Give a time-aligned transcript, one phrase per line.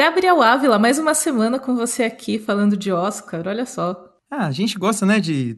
[0.00, 4.02] Gabriel Ávila, mais uma semana com você aqui falando de Oscar, olha só.
[4.30, 5.54] Ah, a gente gosta, né, de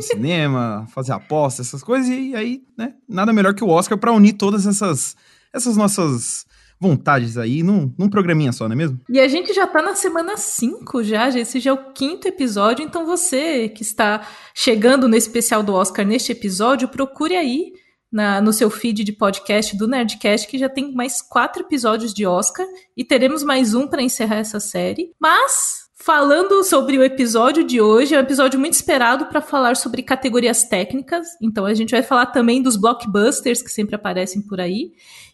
[0.00, 4.34] cinema, fazer apostas, essas coisas, e aí, né, nada melhor que o Oscar para unir
[4.34, 5.16] todas essas,
[5.52, 6.46] essas nossas
[6.80, 9.00] vontades aí num, num programinha só, não é mesmo?
[9.10, 12.84] E a gente já tá na semana 5 já, esse já é o quinto episódio,
[12.84, 14.24] então você que está
[14.54, 17.72] chegando no especial do Oscar neste episódio, procure aí
[18.12, 22.26] na, no seu feed de podcast do Nerdcast, que já tem mais quatro episódios de
[22.26, 22.66] Oscar,
[22.96, 25.12] e teremos mais um para encerrar essa série.
[25.18, 30.02] Mas Falando sobre o episódio de hoje, é um episódio muito esperado para falar sobre
[30.02, 31.28] categorias técnicas.
[31.40, 34.90] Então a gente vai falar também dos blockbusters que sempre aparecem por aí.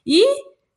[0.06, 0.22] E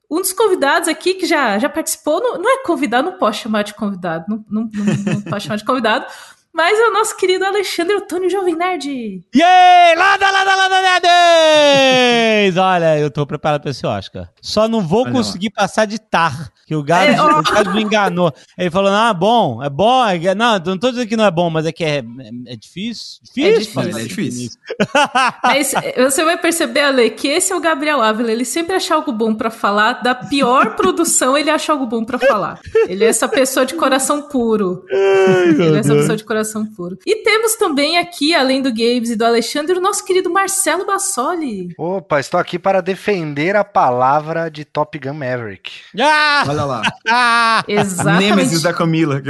[0.09, 3.63] um dos convidados aqui que já, já participou, não, não é convidado, não posso chamar
[3.63, 6.05] de convidado, não, não, não, não posso chamar de convidado,
[6.53, 9.21] mas é o nosso querido Alexandre Otônio Jovem Nerd.
[9.33, 9.95] Yay!
[9.95, 12.57] Lada, lada, lada, nerds!
[12.57, 14.29] Olha, eu tô preparado pra esse Oscar.
[14.41, 15.63] Só não vou Olha conseguir lá.
[15.63, 17.69] passar de tar, que o Gabs, é, oh.
[17.69, 18.33] o me enganou.
[18.57, 20.05] Ele falou, ah, bom, é bom.
[20.05, 22.03] É, não, não tô dizendo que não é bom, mas é que é, é,
[22.47, 23.21] é difícil.
[23.23, 23.51] Difícil?
[23.51, 23.99] É difícil.
[23.99, 24.51] É difícil.
[25.43, 25.73] mas
[26.11, 28.31] você vai perceber, Ale, que esse é o Gabriel Ávila.
[28.31, 30.01] Ele sempre acha algo bom pra falar.
[30.01, 32.59] Da pior produção, ele acha algo bom pra falar.
[32.87, 34.83] Ele é essa pessoa de coração puro.
[34.91, 36.97] Ai, ele é essa pessoa de coração coração puro.
[37.05, 41.73] E temos também aqui, além do Games e do Alexandre, o nosso querido Marcelo Bassoli.
[41.77, 45.71] Opa, estou aqui para defender a palavra de Top Gun Maverick.
[45.99, 46.43] Ah!
[46.47, 46.81] Olha lá.
[47.07, 47.63] Ah!
[47.67, 48.29] Exatamente.
[48.29, 49.21] Nêmesis da Camila.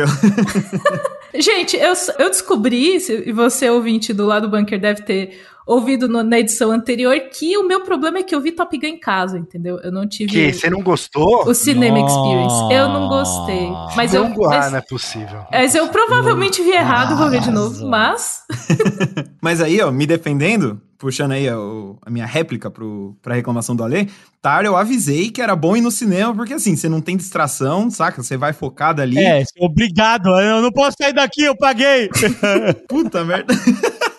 [1.34, 6.23] Gente, eu, eu descobri, e você ouvinte do lado do bunker deve ter ouvido no,
[6.23, 9.38] na edição anterior que o meu problema é que eu vi Top Gun em casa,
[9.38, 9.80] entendeu?
[9.80, 10.31] Eu não tive.
[10.31, 10.53] Que?
[10.53, 11.48] Você não gostou?
[11.48, 12.16] O Cinema Nossa.
[12.16, 12.73] Experience.
[12.73, 13.70] Eu não gostei.
[13.95, 14.50] Mas não, eu.
[14.50, 15.45] Mas, não é possível.
[15.52, 18.42] Mas eu provavelmente vi errado, vou ver de novo, mas.
[19.42, 23.84] mas aí, ó, me defendendo, puxando aí a, a, minha réplica pro, pra reclamação do
[23.84, 24.08] Alê,
[24.42, 27.90] Tar, eu avisei que era bom ir no cinema, porque assim, você não tem distração,
[27.90, 28.23] saca?
[28.23, 29.20] Você vai focado ali.
[29.20, 32.09] É, obrigado, eu não posso sair daqui, eu paguei.
[32.90, 33.53] Puta merda.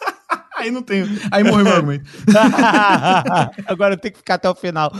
[0.62, 1.08] Aí não tenho.
[1.30, 2.04] Aí morreu meu argumento.
[3.66, 4.92] Agora eu tenho que ficar até o final.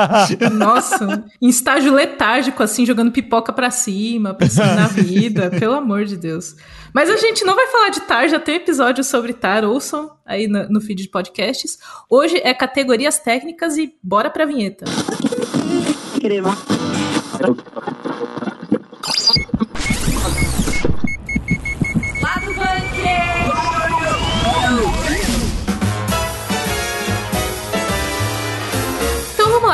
[0.52, 6.16] Nossa, em estágio letárgico, assim, jogando pipoca pra cima, pensando na vida, pelo amor de
[6.16, 6.56] Deus.
[6.94, 10.48] Mas a gente não vai falar de Tar, já tem episódio sobre Tar, ouçam aí
[10.48, 11.78] no, no feed de podcasts.
[12.08, 14.86] Hoje é categorias técnicas e bora pra vinheta.
[16.20, 16.56] Crema.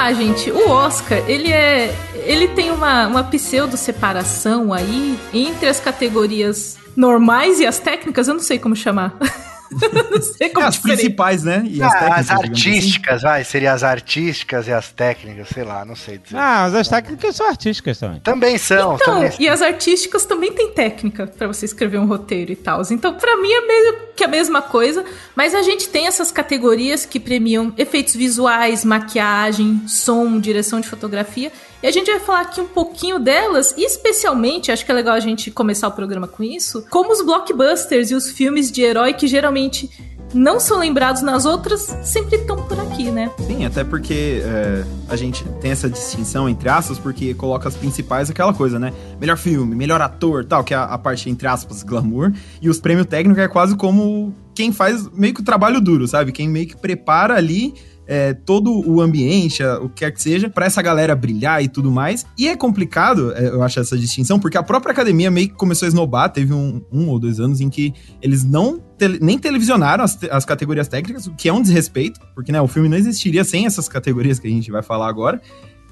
[0.07, 0.51] Lá, gente.
[0.51, 1.95] O Oscar, ele é.
[2.25, 8.41] Ele tem uma, uma pseudo-separação aí entre as categorias normais e as técnicas, eu não
[8.41, 9.17] sei como chamar.
[10.11, 11.63] não sei como é, As principais, né?
[11.67, 12.43] E as, ah, as assim.
[12.43, 13.25] artísticas, assim.
[13.25, 13.45] vai.
[13.45, 16.37] Seria as artísticas e as técnicas, sei lá, não sei dizer.
[16.37, 18.21] Ah, mas as técnicas são artísticas também.
[18.21, 18.95] Também são.
[18.95, 22.83] Então, também e as artísticas também têm técnica para você escrever um roteiro e tal.
[22.91, 25.05] Então, para mim é meio que a mesma coisa,
[25.35, 31.53] mas a gente tem essas categorias que premiam efeitos visuais, maquiagem, som, direção de fotografia.
[31.83, 35.15] E a gente vai falar aqui um pouquinho delas, e especialmente, acho que é legal
[35.15, 39.13] a gente começar o programa com isso, como os blockbusters e os filmes de herói
[39.13, 39.91] que geralmente
[40.35, 43.31] não são lembrados nas outras, sempre estão por aqui, né?
[43.47, 48.31] Sim, até porque é, a gente tem essa distinção entre aspas, porque coloca as principais
[48.31, 48.93] aquela coisa, né?
[49.21, 52.81] Melhor filme, melhor ator, tal, que é a, a parte entre aspas glamour, e os
[52.81, 56.33] prêmios técnicos é quase como quem faz meio que o trabalho duro, sabe?
[56.33, 57.75] Quem meio que prepara ali
[58.07, 61.91] é, todo o ambiente, o que quer que seja, para essa galera brilhar e tudo
[61.91, 62.25] mais.
[62.39, 65.87] E é complicado, é, eu acho, essa distinção, porque a própria academia meio que começou
[65.87, 70.05] a esnobar, teve um, um ou dois anos em que eles não te, nem televisionaram
[70.05, 73.45] as, as categorias técnicas, o que é um desrespeito, porque né, o filme não existiria
[73.45, 75.41] sem essas categorias que a gente vai falar agora.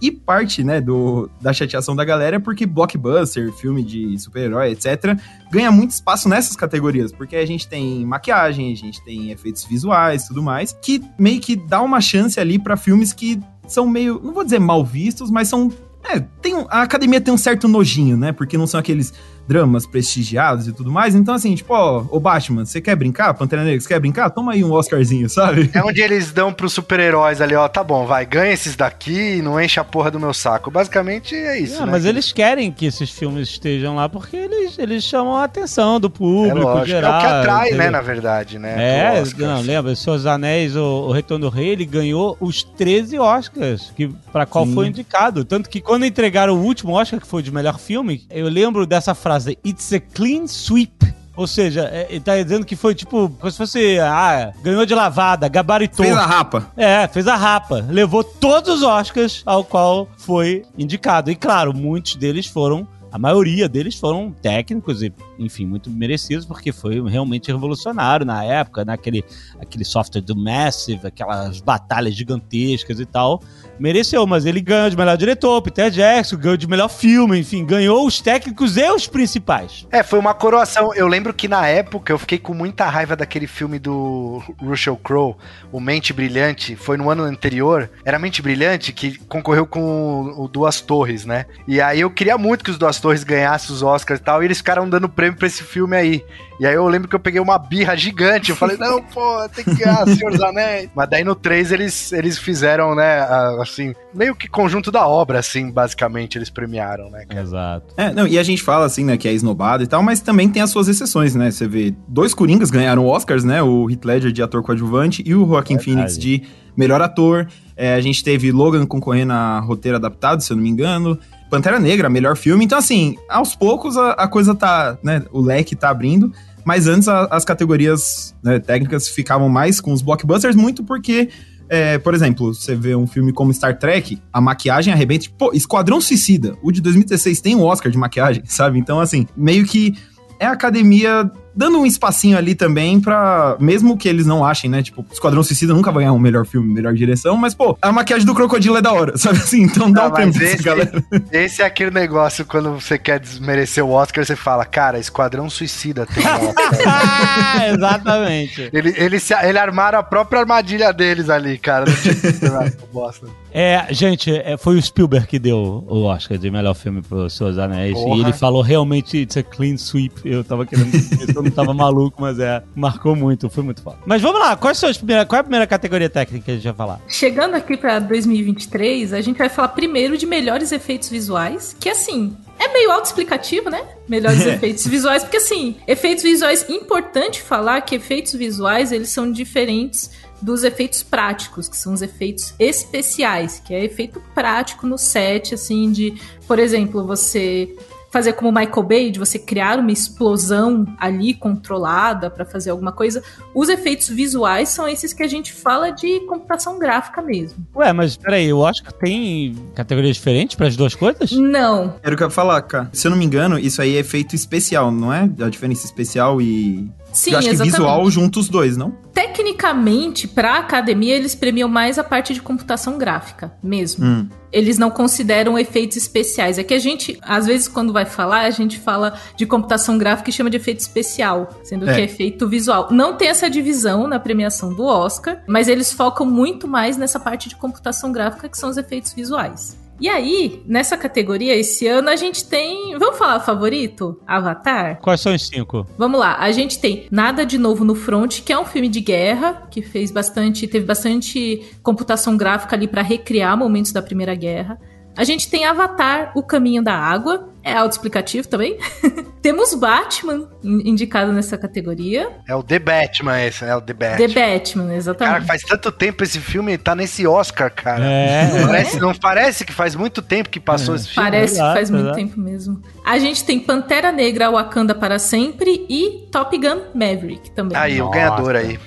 [0.05, 5.19] E parte, né, do, da chateação da galera é porque blockbuster, filme de super-herói, etc.,
[5.51, 10.29] ganha muito espaço nessas categorias, porque a gente tem maquiagem, a gente tem efeitos visuais
[10.29, 14.35] tudo mais, que meio que dá uma chance ali para filmes que são meio, não
[14.35, 15.73] vou dizer mal vistos, mas são
[16.05, 18.33] é, tem, a academia tem um certo nojinho, né?
[18.33, 19.13] Porque não são aqueles
[19.47, 21.15] dramas prestigiados e tudo mais.
[21.15, 23.35] Então, assim, tipo, ó, ô Batman, você quer brincar?
[23.35, 24.31] Pantera Negra, você quer brincar?
[24.31, 25.71] Toma aí um Oscarzinho, sabe?
[25.75, 29.43] É onde eles dão pros super-heróis ali, ó, tá bom, vai, ganha esses daqui e
[29.43, 30.71] não enche a porra do meu saco.
[30.71, 31.79] Basicamente é isso.
[31.79, 31.93] Não, né?
[31.93, 36.09] Mas eles querem que esses filmes estejam lá porque eles, eles chamam a atenção do
[36.09, 36.59] público.
[36.59, 38.75] É, lógico, geral, é o que atrai, né, na verdade, né?
[38.77, 43.93] É, não, lembra, Seus Anéis, o, o Retorno do Rei, ele ganhou os 13 Oscars,
[43.95, 44.75] que, pra qual Sim.
[44.75, 45.45] foi indicado.
[45.45, 49.15] Tanto que quando entregaram o último Oscar, que foi de melhor filme, eu lembro dessa
[49.15, 51.15] frase, It's a clean sweep.
[51.37, 54.95] Ou seja, é, ele tá dizendo que foi tipo, como se fosse, ah, ganhou de
[54.95, 56.05] lavada, gabaritou.
[56.05, 56.73] Fez a rapa.
[56.77, 57.85] É, fez a rapa.
[57.89, 61.33] Levou todos os Oscars ao qual foi indicado.
[61.33, 66.73] E claro, muitos deles foram a maioria deles foram técnicos e, enfim, muito merecidos, porque
[66.73, 69.61] foi realmente revolucionário na época, naquele né?
[69.61, 73.41] aquele software do Massive, aquelas batalhas gigantescas e tal.
[73.79, 78.07] Mereceu, mas ele ganhou de melhor diretor, Peter Jackson, ganhou de melhor filme, enfim, ganhou
[78.07, 79.87] os técnicos e os principais.
[79.91, 80.95] É, foi uma coroação.
[80.95, 85.37] Eu lembro que na época eu fiquei com muita raiva daquele filme do Russell Crowe,
[85.73, 87.91] O Mente Brilhante, foi no ano anterior.
[88.05, 91.47] Era Mente Brilhante que concorreu com o Duas Torres, né?
[91.67, 94.47] E aí eu queria muito que os Duas Torres ganhassem os Oscars e tal, e
[94.47, 96.25] eles ficaram dando prêmio pra esse filme aí.
[96.61, 98.51] E aí eu lembro que eu peguei uma birra gigante.
[98.51, 100.89] Eu falei, não, pô, tem que ganhar Senhor dos Anéis.
[100.95, 103.21] Mas daí no 3 eles, eles fizeram, né,
[103.61, 107.25] assim, meio que conjunto da obra, assim, basicamente, eles premiaram, né?
[107.27, 107.41] Cara?
[107.41, 107.95] Exato.
[107.97, 110.49] É, não, e a gente fala assim, né, que é esnobado e tal, mas também
[110.49, 111.51] tem as suas exceções, né?
[111.51, 113.63] Você vê, dois Coringas ganharam Oscars, né?
[113.63, 116.43] O Heath Ledger de ator coadjuvante e o Joaquin Phoenix de
[116.77, 117.49] melhor ator.
[117.77, 121.19] É, a gente teve Logan concorrendo a roteiro adaptado, se eu não me engano.
[121.55, 122.65] Pantera Negra, melhor filme.
[122.65, 125.23] Então, assim, aos poucos a, a coisa tá, né?
[125.31, 126.33] O leque tá abrindo.
[126.65, 131.29] Mas antes a, as categorias né, técnicas ficavam mais com os blockbusters, muito porque,
[131.69, 135.27] é, por exemplo, você vê um filme como Star Trek, a maquiagem arrebenta.
[135.39, 138.77] Pô, Esquadrão Suicida, o de 2016 tem um Oscar de maquiagem, sabe?
[138.77, 139.95] Então, assim, meio que
[140.41, 143.57] é a academia dando um espacinho ali também pra.
[143.61, 144.83] Mesmo que eles não achem, né?
[144.83, 148.27] Tipo, Esquadrão Suicida nunca vai ganhar um melhor filme, melhor direção, mas, pô, a maquiagem
[148.27, 149.63] do crocodilo é da hora, sabe assim?
[149.63, 151.05] Então dá ah, um tempo esse, galera.
[151.31, 156.07] Esse é aquele negócio, quando você quer desmerecer o Oscar, você fala, cara, Esquadrão Suicida
[156.07, 157.69] tem Oscar.
[157.75, 158.71] Exatamente.
[158.73, 161.85] Ele, ele, se, ele armaram a própria armadilha deles ali, cara.
[161.85, 163.27] Não tinha bosta.
[163.57, 167.57] É, gente, é, foi o Spielberg que deu o Oscar de melhor filme pro Seus
[167.57, 167.95] Anéis.
[167.95, 168.17] Porra.
[168.17, 170.13] E ele falou realmente, it's a clean sweep.
[170.25, 170.91] Eu tava querendo
[171.45, 173.99] não tava maluco, mas é, marcou muito, foi muito foda.
[174.07, 176.55] Mas vamos lá, quais são as primeiras, qual é a primeira categoria técnica que a
[176.55, 177.01] gente vai falar?
[177.09, 182.37] Chegando aqui pra 2023, a gente vai falar primeiro de melhores efeitos visuais, que assim,
[182.59, 183.83] é meio autoexplicativo, né?
[184.09, 190.11] Melhores efeitos visuais, porque assim, efeitos visuais, importante falar que efeitos visuais, eles são diferentes
[190.41, 195.91] dos efeitos práticos, que são os efeitos especiais, que é efeito prático no set, assim,
[195.91, 196.15] de,
[196.47, 197.75] por exemplo, você
[198.15, 203.21] fazer como Michael Bay, de você criar uma explosão ali controlada para fazer alguma coisa.
[203.53, 207.67] Os efeitos visuais são esses que a gente fala de computação gráfica mesmo.
[207.75, 211.33] Ué, mas peraí, eu acho que tem categorias diferentes para as duas coisas?
[211.33, 211.97] Não.
[212.05, 212.89] Era o que eu ia falar, cara.
[212.93, 215.29] Se eu não me engano, isso aí é efeito especial, não é?
[215.41, 217.73] A diferença especial e Sim, eu acho exatamente.
[217.73, 218.91] que visual junto os dois, não?
[219.13, 224.05] Tecnicamente, para academia, eles premiam mais a parte de computação gráfica mesmo.
[224.05, 224.29] Hum.
[224.53, 226.59] Eles não consideram efeitos especiais.
[226.59, 230.31] É que a gente, às vezes, quando vai falar, a gente fala de computação gráfica
[230.31, 231.95] e chama de efeito especial, sendo é.
[231.95, 232.89] que é efeito visual.
[232.91, 237.49] Não tem essa divisão na premiação do Oscar, mas eles focam muito mais nessa parte
[237.49, 239.84] de computação gráfica, que são os efeitos visuais.
[240.01, 242.99] E aí, nessa categoria, esse ano a gente tem.
[242.99, 244.21] Vamos falar favorito?
[244.27, 245.01] Avatar?
[245.01, 245.87] Quais são os cinco?
[245.97, 246.37] Vamos lá.
[246.39, 249.83] A gente tem Nada de Novo no Front, que é um filme de guerra, que
[249.83, 250.67] fez bastante.
[250.67, 254.79] teve bastante computação gráfica ali para recriar momentos da Primeira Guerra.
[255.17, 258.79] A gente tem Avatar, O Caminho da Água, é autoexplicativo também.
[259.41, 262.31] Temos Batman indicado nessa categoria.
[262.49, 264.29] É o The Batman esse, é o The Batman.
[264.29, 265.35] The Batman, exatamente.
[265.35, 268.05] Cara, faz tanto tempo esse filme tá nesse Oscar, cara.
[268.05, 268.53] É.
[268.53, 270.99] Não, parece, não parece que faz muito tempo que passou é.
[270.99, 271.31] esse filme?
[271.31, 272.83] Parece que faz muito tempo mesmo.
[273.05, 277.77] A gente tem Pantera Negra, Wakanda para sempre e Top Gun Maverick também.
[277.77, 278.09] Aí, Nossa.
[278.09, 278.79] o ganhador aí.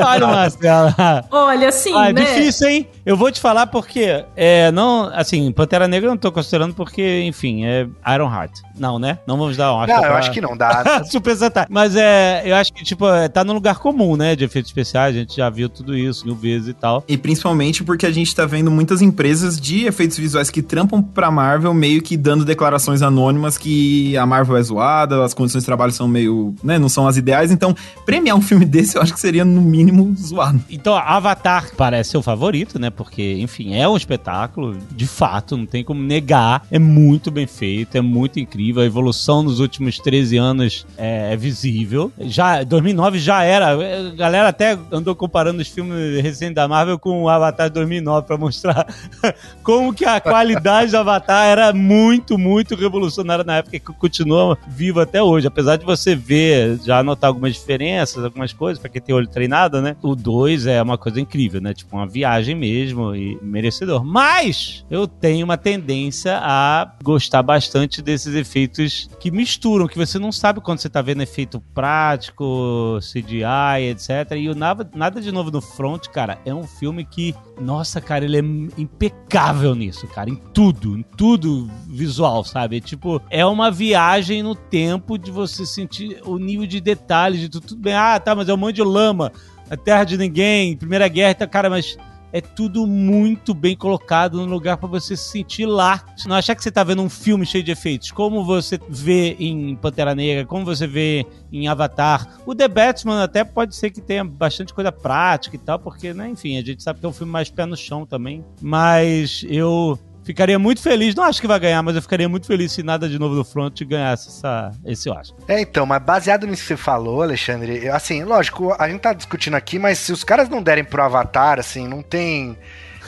[0.00, 0.94] Olha, Marcela.
[1.32, 2.24] Olha, assim, ah, é né?
[2.24, 2.88] difícil, hein?
[3.04, 7.22] Eu vou te falar porque, é, não, assim, Pantera Negra eu não tô considerando porque,
[7.22, 8.60] enfim, é Iron Heart.
[8.78, 9.18] Não, né?
[9.26, 9.86] Não vamos dar um.
[9.86, 10.18] Não, eu pra...
[10.18, 11.02] acho que não dá.
[11.10, 11.66] Super Sentai.
[11.68, 14.36] Mas é, eu acho que, tipo, é, tá no lugar comum, né?
[14.36, 17.02] De efeitos especiais, a gente já viu tudo isso mil vezes e tal.
[17.08, 21.30] E principalmente porque a gente tá vendo muitas empresas de efeitos visuais que trampam pra
[21.30, 25.92] Marvel meio que dando declarações anônimas que a Marvel é zoada, as condições de trabalho
[25.92, 26.78] são meio, né?
[26.78, 27.50] Não são as ideais.
[27.50, 30.60] Então, premiar um filme desse eu acho que seria, no mínimo, zoado.
[30.68, 32.90] Então, Avatar parece o favorito, né?
[32.90, 36.66] Porque, enfim, é um espetáculo, de fato, não tem como negar.
[36.70, 38.82] É muito bem feito, é muito incrível.
[38.82, 42.12] A evolução nos últimos 13 anos é, é visível.
[42.20, 43.70] Já 2009 já era.
[43.70, 48.36] A galera até andou comparando os filmes recentes da Marvel com o Avatar 2009 para
[48.36, 48.86] mostrar
[49.64, 55.00] como que a qualidade do Avatar era muito, muito revolucionária na época que continua vivo
[55.00, 55.46] até hoje.
[55.46, 59.80] Apesar de você ver, já notar algumas diferenças, algumas coisas, para quem tem olho treinado,
[59.80, 59.96] né?
[60.02, 61.74] O 2 é uma coisa incrível, né?
[61.74, 64.04] Tipo, uma viagem mesmo e merecedor.
[64.04, 70.32] Mas eu tenho uma tendência a gostar bastante desses efeitos que misturam, que você não
[70.32, 74.32] sabe quando você tá vendo efeito prático, CGI, etc.
[74.36, 78.24] E o Nada, Nada de Novo no Front, cara, é um filme que, nossa, cara,
[78.24, 82.07] ele é impecável nisso, cara, em tudo, em tudo visual,
[82.44, 82.80] sabe?
[82.80, 87.66] Tipo, é uma viagem no tempo de você sentir o nível de detalhes de tudo,
[87.68, 87.94] tudo bem.
[87.94, 89.32] Ah, tá, mas é um monte de lama,
[89.70, 91.96] a terra de ninguém, Primeira Guerra, tá, cara, mas
[92.32, 96.04] é tudo muito bem colocado no lugar para você se sentir lá.
[96.26, 99.74] Não achar que você tá vendo um filme cheio de efeitos, como você vê em
[99.76, 102.40] Pantera Negra, como você vê em Avatar.
[102.46, 106.28] O The Batman até pode ser que tenha bastante coisa prática e tal, porque, né,
[106.28, 108.44] enfim, a gente sabe que é um filme mais pé no chão também.
[108.60, 112.72] Mas eu Ficaria muito feliz, não acho que vai ganhar, mas eu ficaria muito feliz
[112.72, 115.38] se nada de novo do Front ganhasse essa, esse Oscar.
[115.48, 119.54] É, então, mas baseado nisso que você falou, Alexandre, assim, lógico, a gente tá discutindo
[119.54, 122.58] aqui, mas se os caras não derem pro Avatar, assim, não tem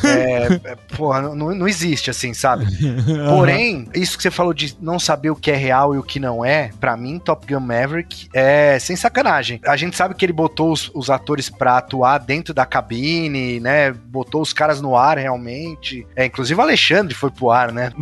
[0.04, 2.66] é, é, porra, não, não existe assim, sabe?
[3.28, 6.18] Porém, isso que você falou de não saber o que é real e o que
[6.18, 9.60] não é, para mim, Top Gun Maverick é sem sacanagem.
[9.66, 13.92] A gente sabe que ele botou os, os atores pra atuar dentro da cabine, né?
[13.92, 16.06] Botou os caras no ar realmente.
[16.14, 17.92] É, inclusive o Alexandre foi pro ar, né?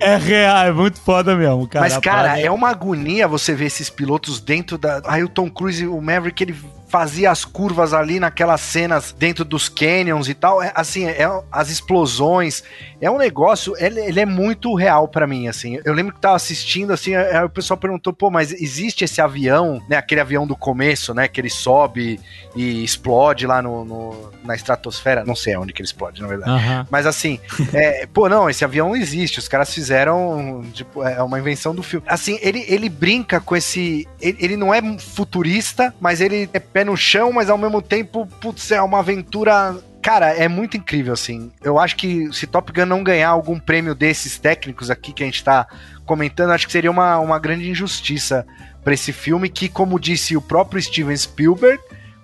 [0.00, 1.84] é, é real, é muito foda mesmo, cara.
[1.84, 5.00] Mas, cara, é uma agonia você ver esses pilotos dentro da.
[5.06, 6.56] Aí o Tom Cruise, o Maverick, ele
[6.90, 10.60] fazia as curvas ali naquelas cenas dentro dos canyons e tal.
[10.60, 12.64] É, assim, é, as explosões.
[13.00, 15.78] É um negócio, ele, ele é muito real para mim, assim.
[15.84, 19.80] Eu lembro que tava assistindo, assim, aí o pessoal perguntou, pô, mas existe esse avião,
[19.88, 19.96] né?
[19.96, 21.28] Aquele avião do começo, né?
[21.28, 22.20] Que ele sobe
[22.54, 25.24] e explode lá no, no na estratosfera.
[25.24, 26.50] Não sei onde que ele explode, na verdade.
[26.50, 26.86] Uhum.
[26.90, 27.38] Mas assim,
[27.72, 29.38] é, pô, não, esse avião existe.
[29.38, 32.04] Os caras fizeram, tipo, é uma invenção do filme.
[32.08, 34.06] Assim, ele, ele brinca com esse.
[34.20, 38.26] Ele, ele não é futurista, mas ele é pé no chão, mas ao mesmo tempo,
[38.40, 41.52] putz, é uma aventura Cara, é muito incrível, assim.
[41.62, 45.26] Eu acho que se Top Gun não ganhar algum prêmio desses técnicos aqui que a
[45.26, 45.66] gente tá
[46.06, 48.46] comentando, acho que seria uma, uma grande injustiça
[48.82, 51.78] para esse filme que, como disse o próprio Steven Spielberg,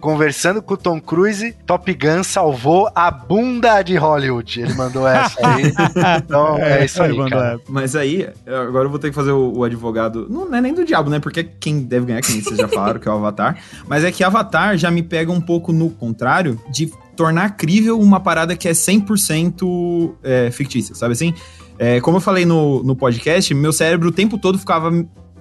[0.07, 4.61] conversando com o Tom Cruise, Top Gun salvou a bunda de Hollywood.
[4.61, 5.65] Ele mandou essa aí.
[6.23, 7.59] então é, é isso aí, cara.
[7.69, 10.29] Mas aí, agora eu vou ter que fazer o, o, advogado.
[10.31, 11.19] Não é nem do diabo, né?
[11.19, 13.59] Porque quem deve ganhar, quem vocês já falaram, que é o Avatar.
[13.89, 18.21] Mas é que Avatar já me pega um pouco no contrário de tornar crível uma
[18.21, 21.35] parada que é 100% é, fictícia, sabe assim?
[21.81, 24.93] É, como eu falei no, no podcast, meu cérebro o tempo todo ficava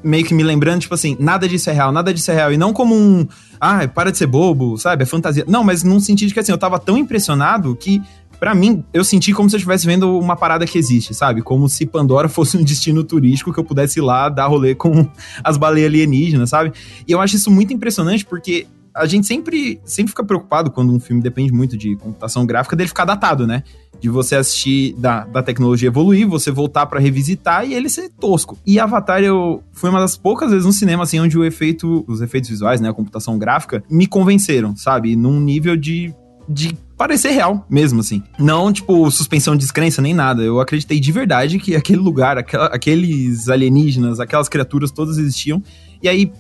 [0.06, 2.54] meio que me lembrando, tipo assim, nada disso é real, nada disso é real.
[2.54, 3.28] E não como um,
[3.60, 5.04] ah, para de ser bobo, sabe?
[5.04, 5.44] É fantasia.
[5.48, 8.02] Não, mas num sentido que assim, eu tava tão impressionado que
[8.40, 11.42] para mim, eu senti como se eu estivesse vendo uma parada que existe, sabe?
[11.42, 15.08] Como se Pandora fosse um destino turístico que eu pudesse ir lá dar rolê com
[15.44, 16.74] as baleias alienígenas, sabe?
[17.08, 21.00] E eu acho isso muito impressionante porque a gente sempre, sempre fica preocupado quando um
[21.00, 23.62] filme depende muito de computação gráfica dele ficar datado, né?
[24.00, 28.58] De você assistir, da, da tecnologia evoluir, você voltar para revisitar e ele ser tosco.
[28.66, 32.22] E Avatar, eu foi uma das poucas vezes no cinema, assim, onde o efeito, os
[32.22, 32.90] efeitos visuais, né?
[32.90, 35.16] A computação gráfica, me convenceram, sabe?
[35.16, 36.14] Num nível de
[36.48, 38.22] de parecer real mesmo, assim.
[38.38, 40.44] Não, tipo, suspensão de descrença nem nada.
[40.44, 45.62] Eu acreditei de verdade que aquele lugar, aquela, aqueles alienígenas, aquelas criaturas todas existiam.
[46.04, 46.32] E aí,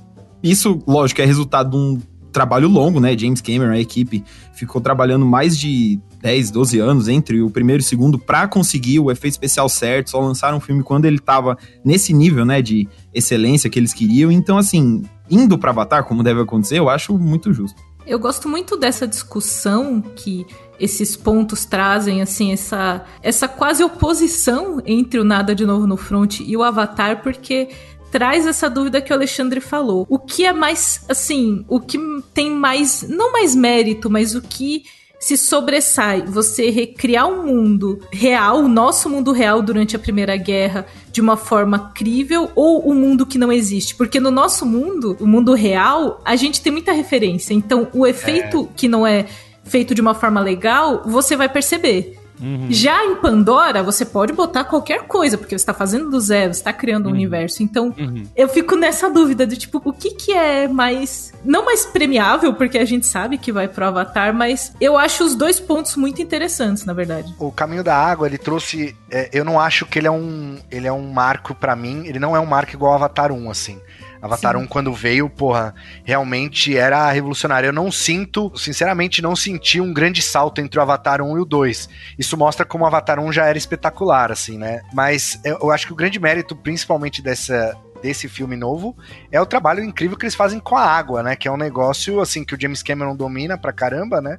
[0.43, 2.00] isso, lógico, é resultado de um
[2.35, 3.17] trabalho longo, né?
[3.17, 4.21] James Cameron, a equipe,
[4.53, 8.99] ficou trabalhando mais de 10, 12 anos entre o primeiro e o segundo para conseguir
[8.99, 10.09] o efeito especial certo.
[10.09, 14.29] Só lançaram um filme quando ele tava nesse nível, né, de excelência que eles queriam.
[14.29, 17.81] Então, assim, indo para Avatar, como deve acontecer, eu acho muito justo.
[18.05, 20.45] Eu gosto muito dessa discussão que
[20.77, 26.41] esses pontos trazem, assim, essa, essa quase oposição entre o Nada de Novo no Front
[26.41, 27.69] e o Avatar, porque
[28.15, 30.07] traz essa dúvida que o Alexandre falou.
[30.10, 32.00] O que é mais, assim, o que
[32.34, 34.86] tem mais, não mais mérito, mas o que
[35.19, 40.86] se sobressai você recriar um mundo real, o nosso mundo real durante a Primeira Guerra,
[41.12, 43.93] de uma forma crível, ou o um mundo que não existe?
[43.95, 47.53] Porque no nosso mundo, o mundo real, a gente tem muita referência.
[47.53, 48.75] Então, o efeito é.
[48.77, 49.25] que não é
[49.65, 52.17] feito de uma forma legal, você vai perceber.
[52.41, 52.67] Uhum.
[52.69, 56.59] Já em Pandora, você pode botar qualquer coisa, porque você está fazendo do zero, você
[56.59, 57.15] está criando um uhum.
[57.15, 57.63] universo.
[57.63, 58.23] Então, uhum.
[58.35, 61.33] eu fico nessa dúvida de tipo, o que que é mais.
[61.43, 65.35] Não mais premiável, porque a gente sabe que vai pro Avatar, mas eu acho os
[65.35, 67.33] dois pontos muito interessantes, na verdade.
[67.39, 68.95] O Caminho da Água, ele trouxe.
[69.09, 70.57] É, eu não acho que ele é um.
[70.71, 72.03] Ele é um marco para mim.
[72.05, 73.79] Ele não é um marco igual ao Avatar 1, assim.
[74.25, 74.63] Avatar Sim.
[74.63, 77.67] 1, quando veio, porra, realmente era revolucionário.
[77.67, 81.46] Eu não sinto, sinceramente, não senti um grande salto entre o Avatar 1 e o
[81.46, 81.89] 2.
[82.17, 84.82] Isso mostra como o Avatar 1 já era espetacular, assim, né?
[84.94, 88.96] Mas eu acho que o grande mérito, principalmente dessa, desse filme novo
[89.32, 91.36] é o trabalho incrível que eles fazem com a água, né?
[91.36, 94.38] Que é um negócio assim que o James Cameron domina pra caramba, né?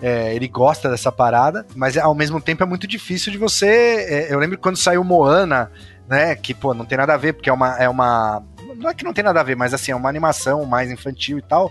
[0.00, 3.66] É, ele gosta dessa parada, mas ao mesmo tempo é muito difícil de você.
[4.08, 5.70] É, eu lembro quando saiu Moana,
[6.08, 6.34] né?
[6.34, 7.76] Que, pô, não tem nada a ver, porque é uma.
[7.78, 8.42] É uma
[8.76, 11.38] não é que não tem nada a ver, mas assim, é uma animação mais infantil
[11.38, 11.70] e tal.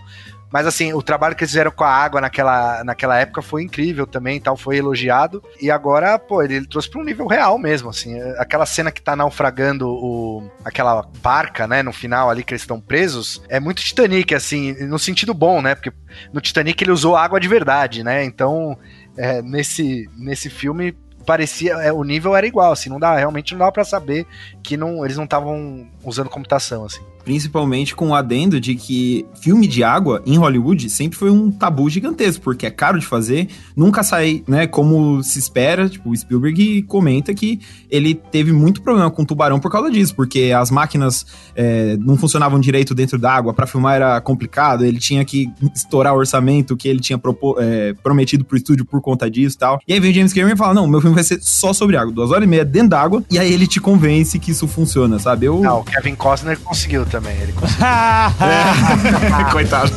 [0.52, 4.06] Mas assim, o trabalho que eles fizeram com a água naquela, naquela época foi incrível
[4.06, 5.42] também, tal, foi elogiado.
[5.58, 8.20] E agora, pô, ele, ele trouxe para um nível real mesmo, assim.
[8.36, 12.78] Aquela cena que tá naufragando o, aquela barca, né, no final ali que eles estão
[12.78, 15.74] presos, é muito Titanic, assim, no sentido bom, né?
[15.74, 15.92] Porque
[16.34, 18.22] no Titanic ele usou água de verdade, né?
[18.22, 18.76] Então,
[19.16, 23.60] é, nesse, nesse filme parecia é, o nível era igual assim não dá realmente não
[23.60, 24.26] dá para saber
[24.62, 29.66] que não eles não estavam usando computação assim Principalmente com o adendo de que filme
[29.66, 34.02] de água em Hollywood sempre foi um tabu gigantesco, porque é caro de fazer, nunca
[34.02, 35.88] sai, né, como se espera.
[35.88, 37.60] Tipo, o Spielberg comenta que
[37.90, 42.58] ele teve muito problema com tubarão por causa disso, porque as máquinas é, não funcionavam
[42.58, 46.88] direito dentro da água, para filmar era complicado, ele tinha que estourar o orçamento que
[46.88, 47.20] ele tinha
[47.58, 49.80] é, prometido pro estúdio por conta disso e tal.
[49.86, 51.96] E aí vem o James Cameron e fala: Não, meu filme vai ser só sobre
[51.96, 55.18] água, duas horas e meia dentro d'água, e aí ele te convence que isso funciona,
[55.18, 55.46] sabe?
[55.46, 55.60] Eu...
[55.60, 57.38] Não, o Kevin Costner conseguiu também.
[57.40, 57.86] Ele conseguiu.
[59.52, 59.92] Coitado.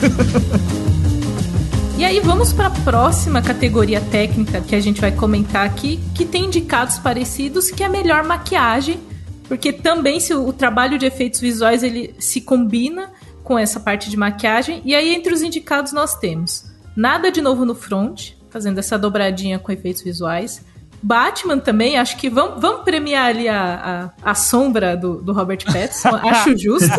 [1.97, 6.25] E aí vamos para a próxima categoria técnica que a gente vai comentar aqui, que
[6.25, 8.99] tem indicados parecidos, que é a melhor maquiagem,
[9.47, 13.09] porque também se o, o trabalho de efeitos visuais ele se combina
[13.43, 14.81] com essa parte de maquiagem.
[14.85, 19.59] E aí entre os indicados nós temos Nada de novo no front, fazendo essa dobradinha
[19.59, 20.63] com efeitos visuais.
[21.01, 25.63] Batman também, acho que vamos, vamos premiar ali a, a, a sombra do, do Robert
[25.65, 26.89] Pattinson, acho justo.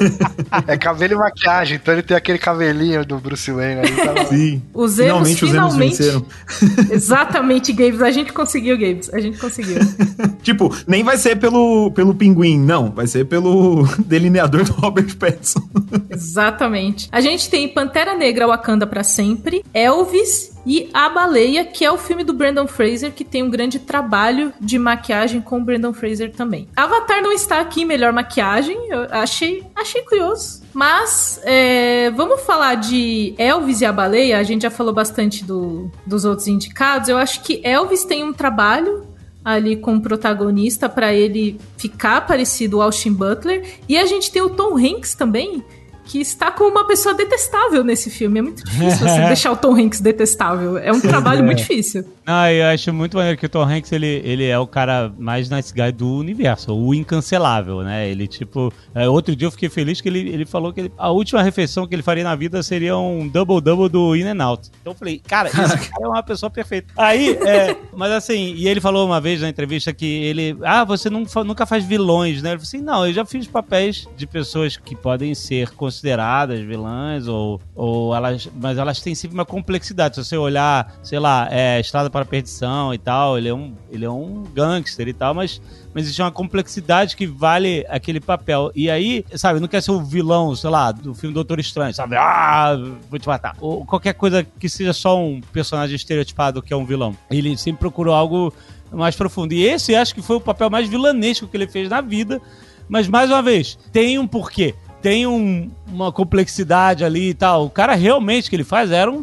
[0.66, 3.96] É cabelo e maquiagem, então ele tem aquele cabelinho do Bruce Wayne aí.
[3.96, 4.62] Tá Sim.
[4.72, 6.26] Os erros finalmente, finalmente os erros
[6.90, 9.78] Exatamente, Gabes, a gente conseguiu, Gabes, a gente conseguiu.
[10.42, 15.68] tipo, nem vai ser pelo, pelo pinguim, não, vai ser pelo delineador do Robert Pattinson.
[16.10, 17.08] Exatamente.
[17.12, 21.96] A gente tem Pantera Negra Wakanda para sempre, Elvis e A Baleia, que é o
[21.96, 26.32] filme do Brandon Fraser, que tem um grande trabalho de maquiagem com o Brandon Fraser
[26.32, 26.68] também.
[26.74, 30.62] Avatar não está aqui melhor maquiagem, eu achei, achei curioso.
[30.74, 34.38] Mas é, vamos falar de Elvis e a Baleia.
[34.38, 37.08] A gente já falou bastante do, dos outros indicados.
[37.08, 39.06] Eu acho que Elvis tem um trabalho
[39.46, 43.78] ali com o protagonista para ele ficar parecido ao Austin Butler.
[43.88, 45.64] E a gente tem o Tom Hanks também,
[46.06, 48.38] que está com uma pessoa detestável nesse filme.
[48.38, 50.78] É muito difícil você deixar o Tom Hanks detestável.
[50.78, 52.04] É um trabalho muito difícil.
[52.24, 55.50] Não, eu acho muito maneiro que o Tom Hanks, ele, ele é o cara mais
[55.50, 58.08] nice guy do universo, o incancelável, né?
[58.08, 58.72] Ele, tipo...
[58.94, 61.86] É, outro dia eu fiquei feliz que ele, ele falou que ele, a última refeição
[61.86, 64.70] que ele faria na vida seria um double-double do In and Out.
[64.80, 65.58] Então eu falei, cara, esse
[65.90, 66.92] cara é uma pessoa perfeita.
[66.96, 70.56] Aí, é, mas assim, e ele falou uma vez na entrevista que ele...
[70.62, 72.50] Ah, você não, nunca faz vilões, né?
[72.50, 76.60] Ele falou assim, não, eu já fiz papéis de pessoas que podem ser consideradas consideradas
[76.60, 78.48] vilãs, ou, ou elas.
[78.60, 80.16] Mas elas têm sempre uma complexidade.
[80.16, 83.74] Se você olhar, sei lá, é, Estrada para a Perdição e tal, ele é um,
[83.90, 85.60] ele é um gangster e tal, mas,
[85.94, 88.70] mas existe uma complexidade que vale aquele papel.
[88.74, 92.16] E aí, sabe, não quer ser o vilão, sei lá, do filme Doutor Estranho, sabe?
[92.16, 92.76] Ah,
[93.08, 93.56] vou te matar.
[93.60, 97.16] Ou qualquer coisa que seja só um personagem estereotipado que é um vilão.
[97.30, 98.52] Ele sempre procurou algo
[98.92, 99.52] mais profundo.
[99.52, 102.40] E esse acho que foi o papel mais vilanesco que ele fez na vida.
[102.88, 104.72] Mas, mais uma vez, tem um porquê
[105.06, 107.66] tem um, uma complexidade ali e tal.
[107.66, 109.18] O cara realmente que ele faz era um,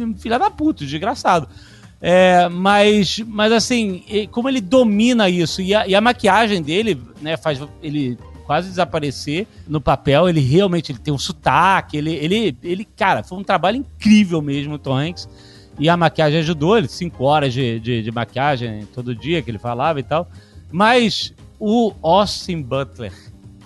[0.00, 1.46] um filho da puta, desgraçado.
[2.00, 7.36] É, mas, mas assim, como ele domina isso e a, e a, maquiagem dele, né,
[7.36, 10.26] faz ele quase desaparecer no papel.
[10.26, 14.78] Ele realmente ele tem um sotaque, ele, ele, ele, cara, foi um trabalho incrível mesmo,
[14.78, 15.28] Tom Hanks.
[15.78, 19.58] E a maquiagem ajudou, ele, cinco horas de, de, de maquiagem todo dia que ele
[19.58, 20.30] falava e tal.
[20.72, 23.12] Mas o Austin Butler,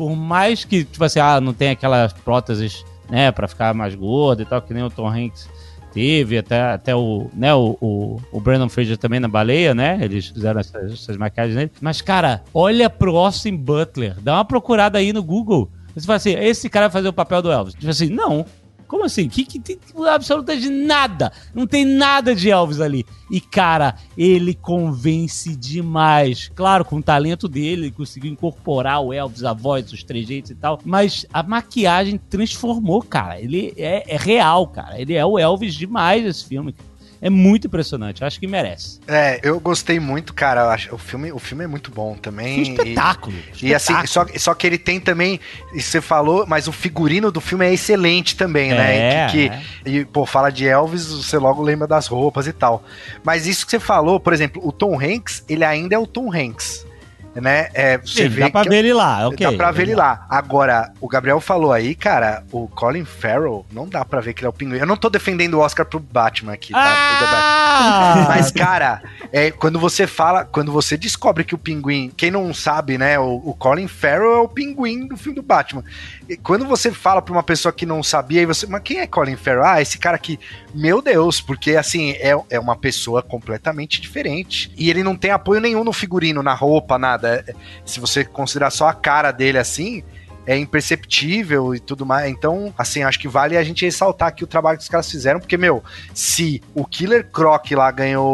[0.00, 4.40] por mais que, tipo assim, ah, não tem aquelas próteses, né, pra ficar mais gordo
[4.40, 5.46] e tal, que nem o Tom Hanks
[5.92, 9.98] teve, até, até o, né, o, o, o Brandon Fraser também na baleia, né?
[10.00, 11.70] Eles fizeram essas, essas maquiagens nele.
[11.82, 14.16] Mas, cara, olha pro Austin Butler.
[14.22, 15.70] Dá uma procurada aí no Google.
[15.94, 17.74] Você fala assim, esse cara vai fazer o papel do Elvis.
[17.74, 18.46] Tipo assim, não.
[18.90, 19.28] Como assim?
[19.28, 19.78] Que, que tem
[20.12, 21.30] absolutamente nada.
[21.54, 23.06] Não tem nada de Elvis ali.
[23.30, 26.50] E, cara, ele convence demais.
[26.56, 30.56] Claro, com o talento dele, ele conseguiu incorporar o Elvis, a voz, os trejeitos e
[30.56, 30.80] tal.
[30.84, 33.40] Mas a maquiagem transformou, cara.
[33.40, 35.00] Ele é, é real, cara.
[35.00, 36.74] Ele é o Elvis demais esse filme.
[37.22, 38.98] É muito impressionante, acho que merece.
[39.06, 40.70] É, eu gostei muito, cara.
[40.70, 42.60] Acho, o, filme, o filme é muito bom também.
[42.60, 43.36] Um espetáculo.
[43.36, 43.68] E, espetáculo.
[43.68, 45.38] e assim, só, só que ele tem também,
[45.74, 48.96] você falou, mas o figurino do filme é excelente também, né?
[48.96, 49.26] é, né?
[49.30, 49.92] Que, que, é.
[50.00, 52.82] E, pô, fala de Elvis, você logo lembra das roupas e tal.
[53.22, 56.32] Mas isso que você falou, por exemplo, o Tom Hanks, ele ainda é o Tom
[56.34, 56.86] Hanks.
[57.34, 57.68] Né?
[57.74, 59.46] É, você Sim, vê dá pra ver ele lá, ok.
[59.46, 60.26] Dá pra ver ele lá.
[60.28, 64.46] Agora, o Gabriel falou aí, cara, o Colin Farrell, não dá pra ver que ele
[64.46, 64.78] é o pinguim.
[64.78, 66.80] Eu não tô defendendo o Oscar pro Batman aqui, tá?
[66.82, 68.24] Ah!
[68.28, 72.98] Mas, cara, é, quando você fala, quando você descobre que o pinguim, quem não sabe,
[72.98, 75.84] né, o, o Colin Farrell é o pinguim do filme do Batman.
[76.28, 79.06] E quando você fala pra uma pessoa que não sabia, e você, mas quem é
[79.06, 79.64] Colin Farrell?
[79.64, 80.38] Ah, esse cara aqui,
[80.74, 84.70] meu Deus, porque assim, é, é uma pessoa completamente diferente.
[84.76, 87.29] E ele não tem apoio nenhum no figurino, na roupa, nada.
[87.30, 90.02] É- Se você considerar só a cara dele assim,
[90.46, 92.28] é imperceptível e tudo mais.
[92.30, 95.38] Então, assim, acho que vale a gente ressaltar aqui o trabalho que os caras fizeram,
[95.38, 98.26] porque, meu, se o Killer Croc lá ganhou